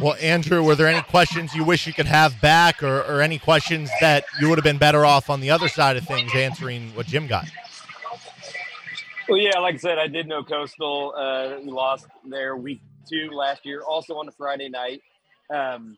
[0.00, 3.38] Well, Andrew, were there any questions you wish you could have back, or, or any
[3.38, 6.94] questions that you would have been better off on the other side of things answering
[6.94, 7.46] what Jim got?
[9.28, 11.14] Well, yeah, like I said, I did know Coastal.
[11.16, 15.02] Uh, we lost their week two last year, also on a Friday night.
[15.54, 15.96] Um,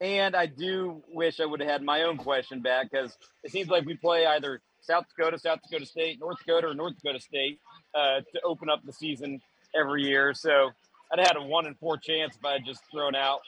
[0.00, 3.68] and I do wish I would have had my own question back because it seems
[3.68, 7.60] like we play either South Dakota, South Dakota State, North Dakota, or North Dakota State
[7.94, 9.40] uh, to open up the season
[9.78, 10.34] every year.
[10.34, 10.70] So
[11.12, 13.40] I'd had a one in four chance if I had just thrown out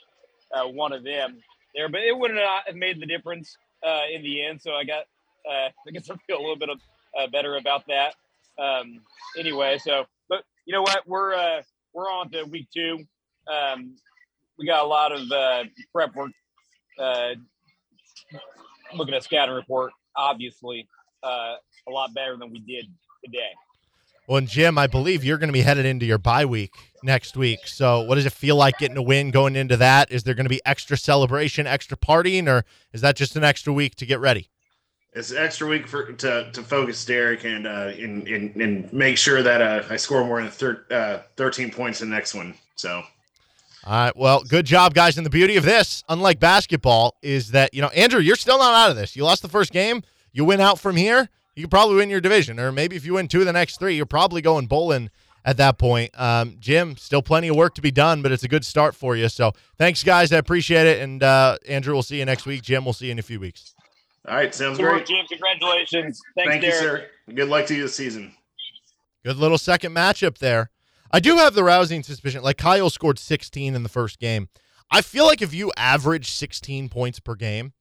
[0.53, 1.37] uh, one of them
[1.75, 4.61] there, but it would not have made the difference uh, in the end.
[4.61, 5.03] So I got,
[5.49, 6.79] uh, I guess I feel a little bit of,
[7.17, 8.13] uh, better about that.
[8.61, 9.01] Um,
[9.37, 11.61] anyway, so but you know what, we're uh,
[11.93, 12.99] we're on to week two.
[13.51, 13.95] Um,
[14.57, 16.31] we got a lot of uh, prep work.
[16.99, 17.35] Uh,
[18.93, 20.87] looking at scouting report, obviously
[21.23, 21.55] uh,
[21.87, 22.85] a lot better than we did
[23.23, 23.51] today.
[24.29, 27.35] Well, and Jim, I believe you're going to be headed into your bye week next
[27.35, 27.65] week.
[27.65, 30.11] So, what does it feel like getting a win going into that?
[30.11, 33.73] Is there going to be extra celebration, extra partying, or is that just an extra
[33.73, 34.51] week to get ready?
[35.13, 39.17] It's an extra week for to, to focus Derek and uh, and, and and make
[39.17, 42.53] sure that uh, I score more than thir- uh, 13 points in the next one.
[42.75, 43.01] So
[43.83, 44.15] All right.
[44.15, 45.17] Well, good job, guys.
[45.17, 48.75] And the beauty of this, unlike basketball, is that, you know, Andrew, you're still not
[48.75, 49.15] out of this.
[49.15, 50.03] You lost the first game.
[50.31, 51.29] You win out from here.
[51.59, 52.57] You could probably win your division.
[52.57, 55.09] Or maybe if you win two of the next three, you're probably going bowling
[55.43, 56.17] at that point.
[56.17, 59.17] Um, Jim, still plenty of work to be done, but it's a good start for
[59.17, 59.27] you.
[59.27, 60.31] So thanks, guys.
[60.31, 61.01] I appreciate it.
[61.01, 62.61] And uh, Andrew, we'll see you next week.
[62.61, 63.75] Jim, we'll see you in a few weeks.
[64.25, 65.07] all right, sounds Good work, great.
[65.07, 65.25] Jim.
[65.27, 66.21] Congratulations.
[66.33, 67.07] Thanks, Thank you, sir.
[67.35, 68.33] Good luck to you this season.
[69.25, 70.69] Good little second matchup there.
[71.11, 72.41] I do have the rousing suspicion.
[72.41, 74.47] Like Kyle scored 16 in the first game.
[74.91, 77.73] I feel like if you average 16 points per game,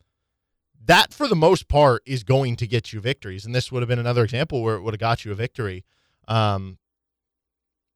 [0.89, 3.45] that for the most part is going to get you victories.
[3.47, 5.85] And this would have been another example where it would have got you a victory.
[6.27, 6.79] Um,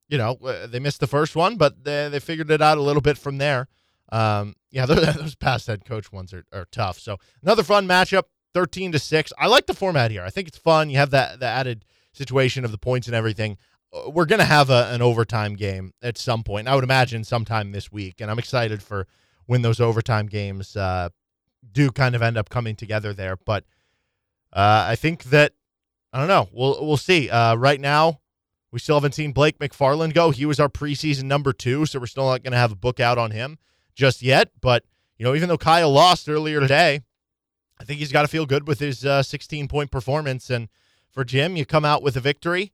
[0.08, 2.82] you know, uh, they missed the first one, but they, they figured it out a
[2.82, 3.66] little bit from there.
[4.12, 6.98] Um, yeah, those, those past head coach ones are, are tough.
[6.98, 9.32] So another fun matchup, 13 to 6.
[9.38, 10.22] I like the format here.
[10.22, 10.90] I think it's fun.
[10.90, 13.56] You have that the added situation of the points and everything.
[13.90, 16.68] Uh, We're going to have a, an overtime game at some point.
[16.68, 18.20] I would imagine sometime this week.
[18.20, 19.06] And I'm excited for
[19.46, 21.08] when those overtime games uh,
[21.70, 23.36] do kind of end up coming together there.
[23.36, 23.64] But
[24.52, 25.52] uh, I think that,
[26.12, 26.48] I don't know.
[26.52, 27.30] We'll, we'll see.
[27.30, 28.20] Uh, right now,
[28.70, 30.30] we still haven't seen Blake McFarland go.
[30.30, 33.00] He was our preseason number two, so we're still not going to have a book
[33.00, 33.58] out on him
[33.94, 34.50] just yet.
[34.60, 34.84] But,
[35.18, 37.02] you know, even though Kyle lost earlier today,
[37.78, 40.48] I think he's got to feel good with his uh, 16 point performance.
[40.50, 40.68] And
[41.10, 42.72] for Jim, you come out with a victory.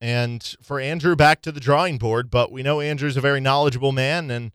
[0.00, 2.30] And for Andrew, back to the drawing board.
[2.30, 4.52] But we know Andrew's a very knowledgeable man, and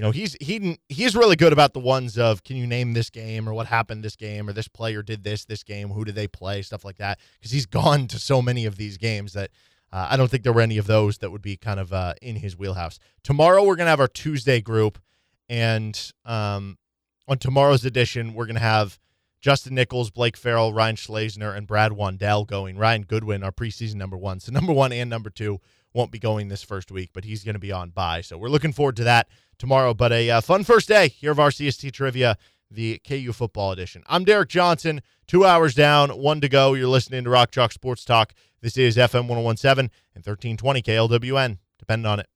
[0.00, 3.10] you know he's he he's really good about the ones of can you name this
[3.10, 6.14] game or what happened this game or this player did this this game, who did
[6.14, 7.18] they play, stuff like that.
[7.38, 9.50] Because he's gone to so many of these games that
[9.92, 12.14] uh, I don't think there were any of those that would be kind of uh,
[12.22, 12.98] in his wheelhouse.
[13.22, 14.98] Tomorrow we're gonna have our Tuesday group,
[15.50, 16.78] and um,
[17.28, 18.98] on tomorrow's edition we're gonna have
[19.42, 22.78] Justin Nichols, Blake Farrell, Ryan Schlesner, and Brad Wandell going.
[22.78, 24.40] Ryan Goodwin, our preseason number one.
[24.40, 25.60] So number one and number two
[25.92, 28.20] won't be going this first week, but he's going to be on by.
[28.20, 29.94] So we're looking forward to that tomorrow.
[29.94, 32.36] But a uh, fun first day here of RCST Trivia,
[32.70, 34.02] the KU football edition.
[34.08, 36.74] I'm Derek Johnson, two hours down, one to go.
[36.74, 38.32] You're listening to Rock Chalk Sports Talk.
[38.60, 41.58] This is FM 1017 and 1320 KLWN.
[41.78, 42.26] Depend on it.